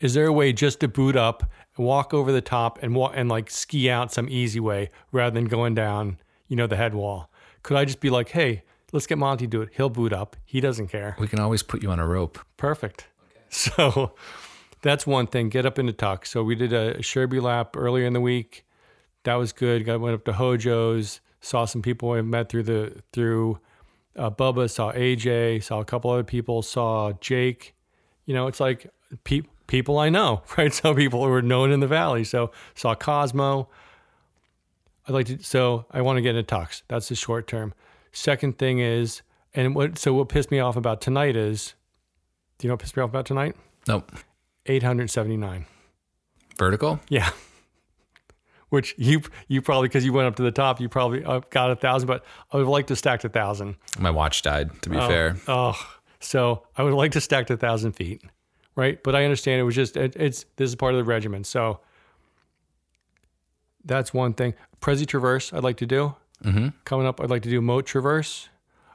Is 0.00 0.14
there 0.14 0.26
a 0.26 0.32
way 0.32 0.52
just 0.52 0.80
to 0.80 0.88
boot 0.88 1.14
up, 1.14 1.48
walk 1.78 2.12
over 2.12 2.32
the 2.32 2.40
top, 2.40 2.82
and 2.82 2.96
walk 2.96 3.12
and 3.14 3.28
like 3.28 3.48
ski 3.48 3.88
out 3.88 4.12
some 4.12 4.28
easy 4.28 4.58
way 4.58 4.90
rather 5.12 5.32
than 5.34 5.44
going 5.44 5.74
down, 5.74 6.18
you 6.48 6.56
know, 6.56 6.66
the 6.66 6.76
head 6.76 6.94
wall? 6.94 7.30
Could 7.62 7.76
I 7.76 7.84
just 7.84 8.00
be 8.00 8.10
like, 8.10 8.30
hey, 8.30 8.64
let's 8.92 9.06
get 9.06 9.18
Monty 9.18 9.46
to 9.46 9.50
do 9.50 9.62
it. 9.62 9.70
He'll 9.76 9.88
boot 9.90 10.12
up. 10.12 10.36
He 10.44 10.60
doesn't 10.60 10.88
care. 10.88 11.16
we 11.18 11.26
can 11.26 11.40
always 11.40 11.62
put 11.62 11.82
you 11.82 11.90
on 11.90 11.98
a 11.98 12.06
rope. 12.06 12.38
Perfect. 12.56 13.08
Okay. 13.24 13.40
So 13.50 14.14
that's 14.82 15.06
one 15.06 15.26
thing. 15.26 15.48
Get 15.48 15.66
up 15.66 15.78
into 15.78 15.92
Tuck. 15.92 16.26
So 16.26 16.42
we 16.42 16.54
did 16.54 16.72
a 16.72 16.98
Sherby 16.98 17.40
lap 17.40 17.76
earlier 17.76 18.06
in 18.06 18.12
the 18.12 18.20
week. 18.20 18.64
That 19.24 19.34
was 19.34 19.52
good. 19.52 19.84
Got 19.84 20.00
went 20.00 20.14
up 20.14 20.24
to 20.24 20.32
Hojo's. 20.32 21.20
Saw 21.40 21.64
some 21.64 21.82
people 21.82 22.12
I 22.12 22.22
met 22.22 22.48
through 22.48 22.64
the 22.64 23.02
through 23.12 23.58
uh, 24.16 24.30
Bubba. 24.30 24.70
Saw 24.70 24.92
AJ. 24.92 25.62
Saw 25.62 25.80
a 25.80 25.84
couple 25.84 26.10
other 26.10 26.24
people. 26.24 26.62
Saw 26.62 27.12
Jake. 27.20 27.74
You 28.26 28.34
know, 28.34 28.46
it's 28.46 28.60
like 28.60 28.86
pe- 29.24 29.42
people 29.66 29.98
I 29.98 30.08
know, 30.08 30.42
right? 30.58 30.72
Some 30.72 30.96
people 30.96 31.24
who 31.24 31.32
are 31.32 31.42
known 31.42 31.70
in 31.70 31.80
the 31.80 31.86
valley. 31.86 32.24
So 32.24 32.50
saw 32.74 32.94
Cosmo. 32.94 33.68
I'd 35.06 35.12
like 35.12 35.26
to. 35.26 35.42
So 35.42 35.86
I 35.90 36.00
want 36.00 36.16
to 36.16 36.22
get 36.22 36.30
into 36.30 36.42
Tucks. 36.42 36.82
That's 36.88 37.08
the 37.08 37.14
short 37.14 37.46
term. 37.46 37.74
Second 38.12 38.58
thing 38.58 38.78
is, 38.78 39.22
and 39.54 39.74
what? 39.74 39.98
So 39.98 40.12
what 40.14 40.28
pissed 40.28 40.50
me 40.50 40.58
off 40.60 40.76
about 40.76 41.00
tonight 41.00 41.36
is, 41.36 41.74
do 42.58 42.66
you 42.66 42.68
know 42.68 42.74
what 42.74 42.80
pissed 42.80 42.96
me 42.96 43.02
off 43.02 43.10
about 43.10 43.26
tonight? 43.26 43.56
Nope. 43.88 44.12
879. 44.66 45.66
Vertical. 46.58 47.00
Yeah. 47.08 47.30
Which 48.68 48.94
you 48.96 49.20
you 49.48 49.60
probably 49.60 49.88
because 49.88 50.04
you 50.04 50.12
went 50.14 50.28
up 50.28 50.36
to 50.36 50.42
the 50.42 50.50
top, 50.50 50.80
you 50.80 50.88
probably 50.88 51.22
uh, 51.24 51.40
got 51.50 51.70
a 51.70 51.76
thousand, 51.76 52.06
but 52.06 52.24
I 52.52 52.56
would 52.56 52.66
like 52.66 52.86
to 52.86 52.96
stack 52.96 53.22
a 53.24 53.28
thousand. 53.28 53.76
My 53.98 54.10
watch 54.10 54.40
died. 54.40 54.70
To 54.82 54.88
be 54.88 54.96
fair, 54.96 55.36
Oh, 55.46 55.74
so 56.20 56.62
I 56.78 56.82
would 56.82 56.94
like 56.94 57.12
to 57.12 57.20
stack 57.20 57.50
a 57.50 57.56
thousand 57.58 57.92
feet, 57.92 58.22
right? 58.74 59.02
But 59.02 59.14
I 59.14 59.24
understand 59.24 59.60
it 59.60 59.64
was 59.64 59.74
just 59.74 59.98
it, 59.98 60.16
it's 60.16 60.46
this 60.56 60.70
is 60.70 60.74
part 60.74 60.94
of 60.94 60.98
the 60.98 61.04
regimen, 61.04 61.44
so 61.44 61.80
that's 63.84 64.14
one 64.14 64.32
thing. 64.32 64.54
Prezi 64.80 65.06
Traverse, 65.06 65.52
I'd 65.52 65.62
like 65.62 65.76
to 65.78 65.86
do. 65.86 66.14
Mm-hmm. 66.42 66.68
Coming 66.84 67.06
up, 67.06 67.20
I'd 67.20 67.30
like 67.30 67.42
to 67.42 67.50
do 67.50 67.60
Moat 67.60 67.86
Traverse. 67.86 68.48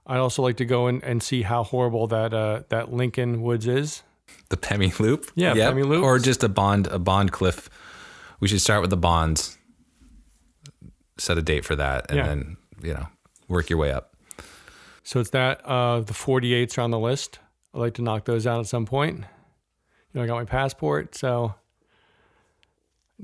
I'd 0.06 0.18
also 0.20 0.42
like 0.42 0.58
to 0.58 0.66
go 0.66 0.88
in 0.88 1.02
and 1.04 1.22
see 1.22 1.42
how 1.44 1.64
horrible 1.64 2.08
that 2.08 2.34
uh, 2.34 2.64
that 2.70 2.94
Lincoln 2.94 3.42
Woods 3.42 3.68
is. 3.68 4.04
the 4.50 4.58
Pemi 4.58 4.98
Loop. 5.00 5.32
Yeah, 5.36 5.54
Pemi 5.54 5.86
Loop. 5.86 6.04
Or 6.04 6.20
just 6.20 6.44
a 6.44 6.50
bond, 6.50 6.88
a 6.88 7.00
Bondcliff. 7.00 7.68
We 8.40 8.48
should 8.48 8.62
start 8.62 8.82
with 8.82 8.90
the 8.90 8.98
bonds. 8.98 9.58
Set 11.18 11.38
a 11.38 11.42
date 11.42 11.66
for 11.66 11.76
that, 11.76 12.06
and 12.10 12.18
Yeah. 12.18 12.28
then 12.28 12.58
you 12.84 12.94
know 12.94 13.08
work 13.48 13.70
your 13.70 13.80
way 13.80 13.92
up. 13.92 14.14
So 15.04 15.20
it's 15.20 15.30
that. 15.32 15.62
Uh, 15.66 16.02
the 16.02 16.14
48s 16.14 16.78
are 16.78 16.82
on 16.82 16.92
the 16.92 17.00
list. 17.00 17.40
I'd 17.74 17.80
like 17.80 17.94
to 17.96 18.02
knock 18.02 18.26
those 18.26 18.46
out 18.46 18.60
at 18.60 18.68
some 18.68 18.86
point. 18.86 19.20
You 19.20 19.26
know, 20.14 20.24
I 20.24 20.28
got 20.28 20.36
my 20.36 20.46
passport, 20.46 21.16
so 21.16 21.56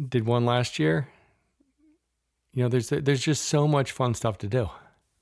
did 0.10 0.26
one 0.26 0.46
last 0.46 0.80
year. 0.80 1.08
You 2.54 2.64
know, 2.64 2.70
there's 2.70 2.90
there's 2.90 3.22
just 3.22 3.46
so 3.46 3.68
much 3.68 3.92
fun 3.92 4.14
stuff 4.14 4.38
to 4.40 4.48
do. 4.48 4.70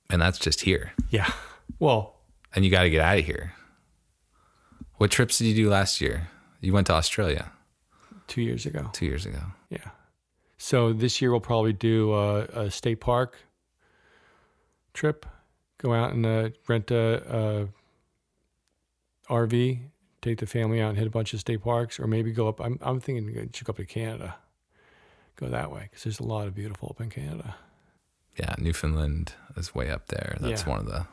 And 0.09 0.21
that's 0.21 0.37
just 0.37 0.61
here. 0.61 0.91
Yeah. 1.09 1.31
Well, 1.79 2.15
And 2.53 2.65
you 2.65 2.71
got 2.71 2.83
to 2.83 2.89
get 2.89 3.01
out 3.01 3.17
of 3.17 3.25
here. 3.25 3.53
What 4.97 5.09
trips 5.09 5.37
did 5.37 5.45
you 5.45 5.55
do 5.55 5.69
last 5.69 6.01
year? 6.01 6.27
You 6.59 6.73
went 6.73 6.87
to 6.87 6.93
Australia 6.93 7.51
two 8.27 8.41
years 8.41 8.65
ago. 8.65 8.89
two 8.93 9.05
years 9.05 9.25
ago. 9.25 9.39
Yeah. 9.69 9.89
So 10.57 10.93
this 10.93 11.21
year 11.21 11.31
we'll 11.31 11.39
probably 11.39 11.73
do 11.73 12.13
a, 12.13 12.41
a 12.65 12.71
state 12.71 12.99
park 12.99 13.37
trip. 14.93 15.25
Go 15.79 15.93
out 15.93 16.13
and 16.13 16.25
uh, 16.25 16.49
rent 16.67 16.91
a, 16.91 17.67
a 19.29 19.33
RV, 19.33 19.79
take 20.21 20.39
the 20.39 20.45
family 20.45 20.79
out 20.81 20.89
and 20.89 20.97
hit 20.97 21.07
a 21.07 21.09
bunch 21.09 21.33
of 21.33 21.39
state 21.39 21.63
parks, 21.63 21.99
or 21.99 22.05
maybe 22.05 22.31
go 22.31 22.47
up. 22.47 22.59
I'm 22.61 22.77
I'm 22.81 22.99
thinking 22.99 23.49
should 23.53 23.65
go 23.65 23.71
up 23.71 23.77
to 23.77 23.85
Canada. 23.85 24.35
Go 25.35 25.47
that 25.49 25.71
way 25.71 25.81
because 25.89 26.03
there's 26.03 26.19
a 26.19 26.23
lot 26.23 26.47
of 26.47 26.53
beautiful 26.55 26.89
up 26.95 27.01
in 27.01 27.09
Canada. 27.09 27.55
Yeah, 28.37 28.55
Newfoundland 28.57 29.33
is 29.57 29.73
way 29.75 29.89
up 29.89 30.07
there. 30.07 30.37
That's 30.39 30.63
Yeah. 30.63 30.69
one 30.69 30.79
of 30.79 30.85
the. 30.85 31.05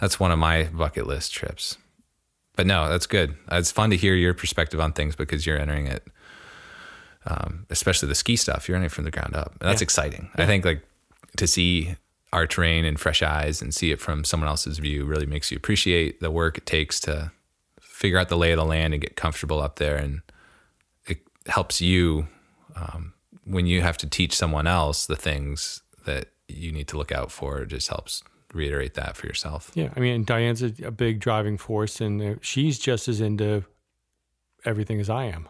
That's 0.00 0.18
one 0.18 0.30
of 0.30 0.38
my 0.38 0.64
bucket 0.64 1.06
list 1.06 1.32
trips. 1.34 1.76
But 2.56 2.66
no, 2.66 2.88
that's 2.88 3.06
good. 3.06 3.36
It's 3.52 3.70
fun 3.70 3.90
to 3.90 3.96
hear 3.96 4.14
your 4.14 4.32
perspective 4.34 4.80
on 4.80 4.92
things 4.92 5.14
because 5.16 5.44
you're 5.46 5.58
entering 5.58 5.86
it, 5.86 6.06
um, 7.26 7.66
especially 7.70 8.08
the 8.08 8.14
ski 8.14 8.36
stuff. 8.36 8.68
You're 8.68 8.76
entering 8.76 8.86
it 8.86 8.92
from 8.92 9.04
the 9.04 9.10
ground 9.10 9.34
up, 9.36 9.52
and 9.60 9.68
that's 9.68 9.80
Yeah. 9.80 9.84
exciting. 9.86 10.30
I 10.36 10.46
think 10.46 10.64
like 10.64 10.82
to 11.36 11.46
see 11.46 11.96
our 12.32 12.46
terrain 12.46 12.84
in 12.84 12.96
fresh 12.96 13.22
eyes 13.22 13.60
and 13.60 13.74
see 13.74 13.90
it 13.90 14.00
from 14.00 14.24
someone 14.24 14.48
else's 14.48 14.78
view 14.78 15.04
really 15.04 15.26
makes 15.26 15.50
you 15.50 15.56
appreciate 15.56 16.20
the 16.20 16.30
work 16.30 16.56
it 16.58 16.64
takes 16.66 17.00
to 17.00 17.32
figure 17.80 18.18
out 18.18 18.28
the 18.28 18.36
lay 18.38 18.52
of 18.52 18.56
the 18.56 18.64
land 18.64 18.94
and 18.94 19.00
get 19.02 19.16
comfortable 19.16 19.60
up 19.60 19.76
there, 19.76 19.96
and 19.96 20.22
it 21.06 21.18
helps 21.46 21.80
you 21.80 22.28
um, 22.76 23.14
when 23.44 23.66
you 23.66 23.82
have 23.82 23.96
to 23.98 24.08
teach 24.08 24.34
someone 24.34 24.66
else 24.66 25.06
the 25.06 25.16
things 25.16 25.82
that 26.04 26.28
you 26.48 26.72
need 26.72 26.88
to 26.88 26.96
look 26.96 27.12
out 27.12 27.30
for. 27.30 27.62
It 27.62 27.68
just 27.68 27.88
helps 27.88 28.22
reiterate 28.52 28.94
that 28.94 29.16
for 29.16 29.26
yourself. 29.26 29.70
Yeah, 29.74 29.90
I 29.96 30.00
mean 30.00 30.24
Diane's 30.24 30.62
a, 30.62 30.72
a 30.84 30.90
big 30.90 31.20
driving 31.20 31.56
force, 31.56 32.00
and 32.00 32.38
she's 32.42 32.78
just 32.78 33.08
as 33.08 33.20
into 33.20 33.64
everything 34.64 35.00
as 35.00 35.08
I 35.08 35.24
am. 35.24 35.48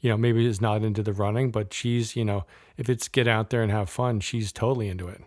You 0.00 0.10
know, 0.10 0.16
maybe 0.16 0.46
is 0.46 0.60
not 0.60 0.84
into 0.84 1.02
the 1.02 1.12
running, 1.12 1.50
but 1.50 1.72
she's 1.74 2.14
you 2.14 2.24
know, 2.24 2.44
if 2.76 2.88
it's 2.88 3.08
get 3.08 3.26
out 3.26 3.50
there 3.50 3.62
and 3.62 3.72
have 3.72 3.90
fun, 3.90 4.20
she's 4.20 4.52
totally 4.52 4.88
into 4.88 5.08
it. 5.08 5.22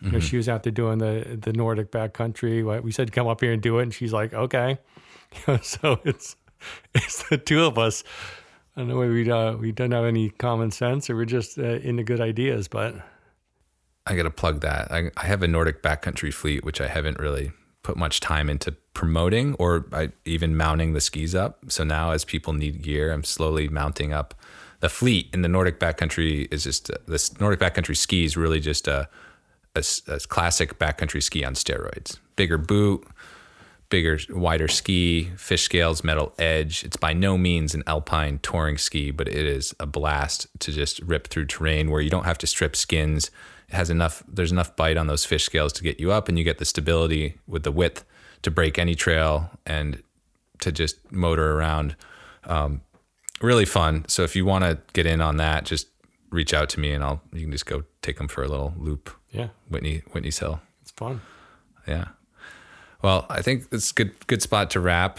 You 0.00 0.10
know, 0.10 0.20
she 0.20 0.36
was 0.36 0.50
out 0.50 0.64
there 0.64 0.72
doing 0.72 0.98
the 0.98 1.38
the 1.40 1.52
Nordic 1.54 1.90
backcountry. 1.90 2.82
We 2.82 2.92
said 2.92 3.10
come 3.10 3.26
up 3.26 3.40
here 3.40 3.52
and 3.52 3.62
do 3.62 3.78
it, 3.78 3.84
and 3.84 3.94
she's 3.94 4.12
like, 4.12 4.34
okay. 4.34 4.78
You 5.34 5.40
know, 5.54 5.58
so 5.62 5.98
it's 6.04 6.36
it's 6.94 7.28
the 7.28 7.38
two 7.38 7.64
of 7.64 7.78
us. 7.78 8.04
I 8.76 8.80
don't 8.80 8.88
know 8.88 8.98
whether 8.98 9.12
we 9.12 9.30
uh, 9.30 9.56
we 9.56 9.72
don't 9.72 9.92
have 9.92 10.04
any 10.04 10.30
common 10.30 10.70
sense 10.70 11.08
or 11.08 11.16
we're 11.16 11.26
just 11.26 11.58
uh, 11.58 11.62
into 11.62 12.02
good 12.02 12.20
ideas, 12.20 12.66
but 12.66 12.94
I 14.06 14.16
got 14.16 14.24
to 14.24 14.30
plug 14.30 14.60
that. 14.62 14.90
I, 14.90 15.10
I 15.16 15.26
have 15.26 15.42
a 15.42 15.48
Nordic 15.48 15.82
backcountry 15.82 16.32
fleet, 16.32 16.64
which 16.64 16.80
I 16.80 16.88
haven't 16.88 17.18
really 17.18 17.52
put 17.82 17.96
much 17.96 18.20
time 18.20 18.50
into 18.50 18.72
promoting 18.92 19.54
or 19.54 19.86
I, 19.92 20.10
even 20.24 20.56
mounting 20.56 20.92
the 20.92 21.00
skis 21.00 21.34
up. 21.34 21.70
So 21.70 21.84
now, 21.84 22.10
as 22.10 22.24
people 22.24 22.52
need 22.52 22.82
gear, 22.82 23.12
I'm 23.12 23.24
slowly 23.24 23.68
mounting 23.68 24.12
up 24.12 24.34
the 24.80 24.88
fleet. 24.88 25.28
And 25.32 25.44
the 25.44 25.48
Nordic 25.48 25.78
backcountry 25.78 26.52
is 26.52 26.64
just 26.64 26.90
this 27.06 27.38
Nordic 27.40 27.60
backcountry 27.60 27.96
ski 27.96 28.24
is 28.24 28.36
really 28.36 28.60
just 28.60 28.88
a 28.88 29.08
classic 30.28 30.78
backcountry 30.78 31.22
ski 31.22 31.44
on 31.44 31.54
steroids. 31.54 32.18
Bigger 32.36 32.58
boot, 32.58 33.06
bigger, 33.94 34.18
wider 34.30 34.66
ski, 34.66 35.30
fish 35.36 35.62
scales, 35.62 36.02
metal 36.02 36.34
edge. 36.36 36.82
It's 36.82 36.96
by 36.96 37.12
no 37.12 37.38
means 37.38 37.76
an 37.76 37.84
alpine 37.86 38.40
touring 38.42 38.76
ski, 38.76 39.12
but 39.12 39.28
it 39.28 39.46
is 39.46 39.72
a 39.78 39.86
blast 39.86 40.48
to 40.58 40.72
just 40.72 40.98
rip 41.02 41.28
through 41.28 41.44
terrain 41.44 41.92
where 41.92 42.00
you 42.00 42.10
don't 42.10 42.24
have 42.24 42.38
to 42.38 42.46
strip 42.48 42.74
skins 42.74 43.30
it 43.68 43.76
has 43.76 43.90
enough. 43.90 44.24
There's 44.26 44.50
enough 44.50 44.74
bite 44.74 44.96
on 44.96 45.06
those 45.06 45.24
fish 45.24 45.44
scales 45.44 45.72
to 45.74 45.84
get 45.84 46.00
you 46.00 46.10
up, 46.10 46.28
and 46.28 46.36
you 46.36 46.42
get 46.42 46.58
the 46.58 46.64
stability 46.64 47.38
with 47.46 47.62
the 47.62 47.70
width 47.70 48.04
to 48.42 48.50
break 48.50 48.80
any 48.80 48.96
trail 48.96 49.48
and 49.64 50.02
to 50.58 50.72
just 50.72 51.12
motor 51.12 51.52
around. 51.52 51.94
Um, 52.42 52.80
really 53.40 53.64
fun. 53.64 54.06
So 54.08 54.24
if 54.24 54.34
you 54.34 54.44
want 54.44 54.64
to 54.64 54.80
get 54.92 55.06
in 55.06 55.20
on 55.20 55.36
that, 55.36 55.66
just 55.66 55.86
reach 56.30 56.52
out 56.52 56.68
to 56.70 56.80
me, 56.80 56.90
and 56.90 57.04
I'll 57.04 57.22
you 57.32 57.42
can 57.42 57.52
just 57.52 57.66
go 57.66 57.84
take 58.02 58.18
them 58.18 58.26
for 58.26 58.42
a 58.42 58.48
little 58.48 58.74
loop. 58.76 59.08
Yeah, 59.30 59.50
Whitney 59.68 60.02
Whitney's 60.10 60.40
Hill. 60.40 60.60
it's 60.82 60.90
fun. 60.90 61.20
Yeah. 61.86 62.06
Well, 63.04 63.26
I 63.28 63.42
think 63.42 63.66
it's 63.70 63.90
a 63.90 63.94
good 63.94 64.26
good 64.28 64.40
spot 64.40 64.70
to 64.70 64.80
wrap. 64.80 65.18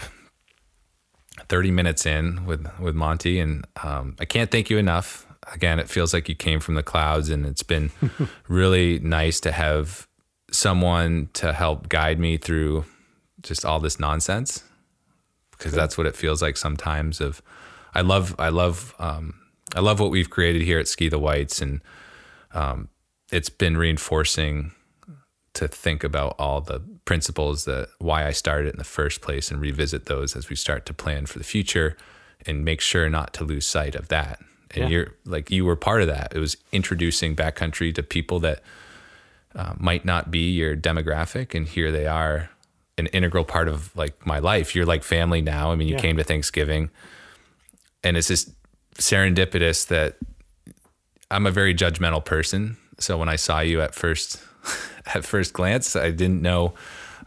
Thirty 1.48 1.70
minutes 1.70 2.04
in 2.04 2.44
with 2.44 2.66
with 2.80 2.96
Monty, 2.96 3.38
and 3.38 3.64
um, 3.80 4.16
I 4.18 4.24
can't 4.24 4.50
thank 4.50 4.70
you 4.70 4.76
enough. 4.76 5.24
Again, 5.54 5.78
it 5.78 5.88
feels 5.88 6.12
like 6.12 6.28
you 6.28 6.34
came 6.34 6.58
from 6.58 6.74
the 6.74 6.82
clouds, 6.82 7.30
and 7.30 7.46
it's 7.46 7.62
been 7.62 7.92
really 8.48 8.98
nice 8.98 9.38
to 9.38 9.52
have 9.52 10.08
someone 10.50 11.28
to 11.34 11.52
help 11.52 11.88
guide 11.88 12.18
me 12.18 12.38
through 12.38 12.86
just 13.42 13.64
all 13.64 13.78
this 13.78 14.00
nonsense 14.00 14.64
because 15.52 15.70
that's 15.70 15.96
what 15.96 16.08
it 16.08 16.16
feels 16.16 16.42
like 16.42 16.56
sometimes. 16.56 17.20
Of 17.20 17.40
I 17.94 18.00
love 18.00 18.34
I 18.36 18.48
love 18.48 18.96
um, 18.98 19.34
I 19.76 19.80
love 19.80 20.00
what 20.00 20.10
we've 20.10 20.28
created 20.28 20.62
here 20.62 20.80
at 20.80 20.88
Ski 20.88 21.08
the 21.08 21.20
Whites, 21.20 21.62
and 21.62 21.80
um, 22.52 22.88
it's 23.30 23.48
been 23.48 23.76
reinforcing 23.76 24.72
to 25.56 25.68
think 25.68 26.04
about 26.04 26.34
all 26.38 26.60
the 26.60 26.80
principles 27.04 27.64
that 27.64 27.88
why 27.98 28.26
I 28.26 28.30
started 28.32 28.72
in 28.72 28.78
the 28.78 28.84
first 28.84 29.20
place 29.20 29.50
and 29.50 29.60
revisit 29.60 30.06
those 30.06 30.36
as 30.36 30.48
we 30.48 30.56
start 30.56 30.86
to 30.86 30.94
plan 30.94 31.26
for 31.26 31.38
the 31.38 31.44
future 31.44 31.96
and 32.46 32.64
make 32.64 32.80
sure 32.80 33.08
not 33.08 33.32
to 33.34 33.44
lose 33.44 33.66
sight 33.66 33.94
of 33.94 34.08
that. 34.08 34.40
And 34.72 34.84
Yeah. 34.84 34.88
you're 34.90 35.14
like 35.24 35.50
you 35.50 35.64
were 35.64 35.76
part 35.76 36.02
of 36.02 36.08
that. 36.08 36.32
It 36.34 36.38
was 36.40 36.56
introducing 36.72 37.34
backcountry 37.36 37.94
to 37.94 38.02
people 38.02 38.38
that 38.40 38.62
uh, 39.54 39.74
might 39.78 40.04
not 40.04 40.30
be 40.30 40.50
your 40.52 40.76
demographic, 40.76 41.54
and 41.54 41.66
here 41.66 41.90
they 41.90 42.06
are, 42.06 42.50
an 42.98 43.06
integral 43.08 43.44
part 43.44 43.68
of 43.68 43.94
like 43.96 44.26
my 44.26 44.38
life. 44.38 44.74
You're 44.74 44.84
like 44.84 45.02
family 45.02 45.40
now. 45.40 45.72
I 45.72 45.76
mean, 45.76 45.88
you 45.88 45.94
Yeah. 45.94 46.00
came 46.02 46.16
to 46.18 46.24
Thanksgiving, 46.24 46.90
and 48.04 48.16
it's 48.18 48.28
just 48.28 48.50
serendipitous 48.96 49.86
that 49.86 50.16
I'm 51.30 51.46
a 51.46 51.50
very 51.50 51.74
judgmental 51.74 52.22
person. 52.24 52.76
So 52.98 53.16
when 53.18 53.28
I 53.28 53.36
saw 53.36 53.60
you 53.60 53.80
at 53.80 53.94
first, 53.94 54.38
at 55.14 55.24
first 55.24 55.52
glance, 55.52 55.96
I 55.96 56.10
didn't 56.10 56.42
know. 56.42 56.74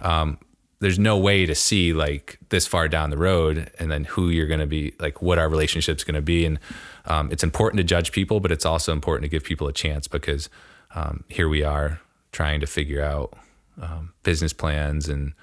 Um, 0.01 0.37
there's 0.79 0.99
no 0.99 1.17
way 1.17 1.45
to 1.45 1.55
see 1.55 1.91
like 1.91 2.39
this 2.49 2.65
far 2.65 2.87
down 2.87 3.09
the 3.09 3.17
road, 3.17 3.71
and 3.79 3.91
then 3.91 4.05
who 4.05 4.29
you're 4.29 4.47
going 4.47 4.61
to 4.61 4.65
be, 4.67 4.93
like 4.99 5.21
what 5.21 5.37
our 5.37 5.49
relationship's 5.49 6.03
going 6.03 6.15
to 6.15 6.21
be. 6.21 6.45
And 6.45 6.59
um, 7.05 7.31
it's 7.31 7.43
important 7.43 7.77
to 7.77 7.83
judge 7.83 8.11
people, 8.11 8.39
but 8.39 8.51
it's 8.51 8.65
also 8.65 8.93
important 8.93 9.23
to 9.23 9.29
give 9.29 9.43
people 9.43 9.67
a 9.67 9.73
chance 9.73 10.07
because 10.07 10.49
um, 10.95 11.23
here 11.27 11.49
we 11.49 11.63
are 11.63 11.99
trying 12.31 12.61
to 12.61 12.67
figure 12.67 13.03
out 13.03 13.33
um, 13.81 14.13
business 14.23 14.53
plans 14.53 15.09
and 15.09 15.33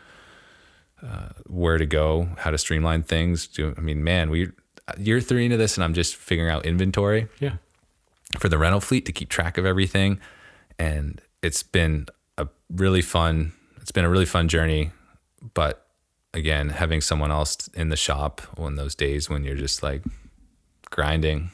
uh, 1.02 1.28
where 1.46 1.78
to 1.78 1.86
go, 1.86 2.28
how 2.38 2.50
to 2.50 2.58
streamline 2.58 3.02
things. 3.02 3.46
Do 3.46 3.74
I 3.76 3.80
mean, 3.80 4.02
man, 4.02 4.30
we 4.30 4.50
year 4.98 5.20
three 5.20 5.44
into 5.44 5.56
this, 5.56 5.76
and 5.76 5.84
I'm 5.84 5.94
just 5.94 6.16
figuring 6.16 6.50
out 6.50 6.64
inventory 6.64 7.28
Yeah, 7.40 7.56
for 8.38 8.48
the 8.48 8.58
rental 8.58 8.80
fleet 8.80 9.04
to 9.06 9.12
keep 9.12 9.28
track 9.28 9.58
of 9.58 9.66
everything. 9.66 10.18
And 10.78 11.20
it's 11.42 11.62
been 11.62 12.06
a 12.38 12.46
really 12.70 13.02
fun, 13.02 13.52
it's 13.80 13.92
been 13.92 14.04
a 14.04 14.10
really 14.10 14.26
fun 14.26 14.48
journey. 14.48 14.90
But 15.54 15.86
again, 16.34 16.70
having 16.70 17.00
someone 17.00 17.30
else 17.30 17.68
in 17.74 17.88
the 17.88 17.96
shop 17.96 18.42
on 18.58 18.76
those 18.76 18.94
days 18.94 19.28
when 19.30 19.44
you're 19.44 19.56
just 19.56 19.82
like 19.82 20.02
grinding, 20.90 21.50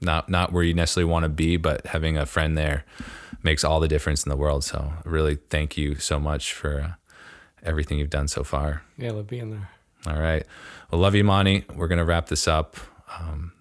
not, 0.00 0.28
not 0.28 0.52
where 0.52 0.62
you 0.64 0.74
necessarily 0.74 1.10
want 1.10 1.22
to 1.24 1.28
be, 1.28 1.56
but 1.56 1.86
having 1.86 2.16
a 2.16 2.26
friend 2.26 2.56
there 2.56 2.84
makes 3.42 3.64
all 3.64 3.80
the 3.80 3.88
difference 3.88 4.24
in 4.24 4.30
the 4.30 4.36
world. 4.36 4.64
So 4.64 4.92
really 5.04 5.36
thank 5.36 5.76
you 5.76 5.94
so 5.96 6.18
much 6.18 6.52
for 6.52 6.80
uh, 6.80 6.92
everything 7.62 7.98
you've 7.98 8.10
done 8.10 8.28
so 8.28 8.42
far. 8.44 8.82
yeah, 8.98 9.12
love 9.12 9.26
being 9.28 9.50
there. 9.50 9.68
All 10.06 10.20
right. 10.20 10.44
Well, 10.90 11.00
love 11.00 11.14
you, 11.14 11.24
Monty. 11.24 11.64
We're 11.74 11.88
going 11.88 11.98
to 11.98 12.04
wrap 12.04 12.26
this 12.28 12.46
up. 12.46 12.76
Um, 13.18 13.52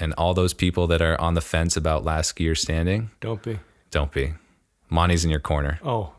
and 0.00 0.12
all 0.18 0.34
those 0.34 0.52
people 0.54 0.86
that 0.88 1.00
are 1.02 1.20
on 1.20 1.34
the 1.34 1.40
fence 1.40 1.76
about 1.76 2.04
last 2.04 2.34
skier 2.34 2.56
standing, 2.56 3.10
Don't 3.20 3.42
be. 3.42 3.58
don't 3.92 4.10
be. 4.10 4.34
Monty's 4.90 5.24
in 5.24 5.30
your 5.30 5.40
corner. 5.40 5.78
Oh, 5.84 6.12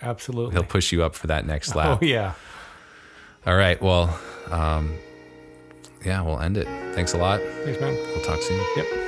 absolutely. 0.00 0.54
He'll 0.54 0.64
push 0.64 0.92
you 0.92 1.02
up 1.04 1.14
for 1.14 1.26
that 1.28 1.46
next 1.46 1.74
lap. 1.76 1.98
oh 2.00 2.04
yeah. 2.04 2.34
All 3.46 3.56
right. 3.56 3.80
Well, 3.80 4.18
um, 4.50 4.96
yeah, 6.04 6.20
we'll 6.22 6.40
end 6.40 6.56
it. 6.56 6.66
Thanks 6.94 7.12
a 7.14 7.18
lot. 7.18 7.40
Thanks, 7.64 7.80
man. 7.80 7.94
We'll 7.94 8.22
talk 8.24 8.40
soon. 8.42 8.60
Yep. 8.76 9.05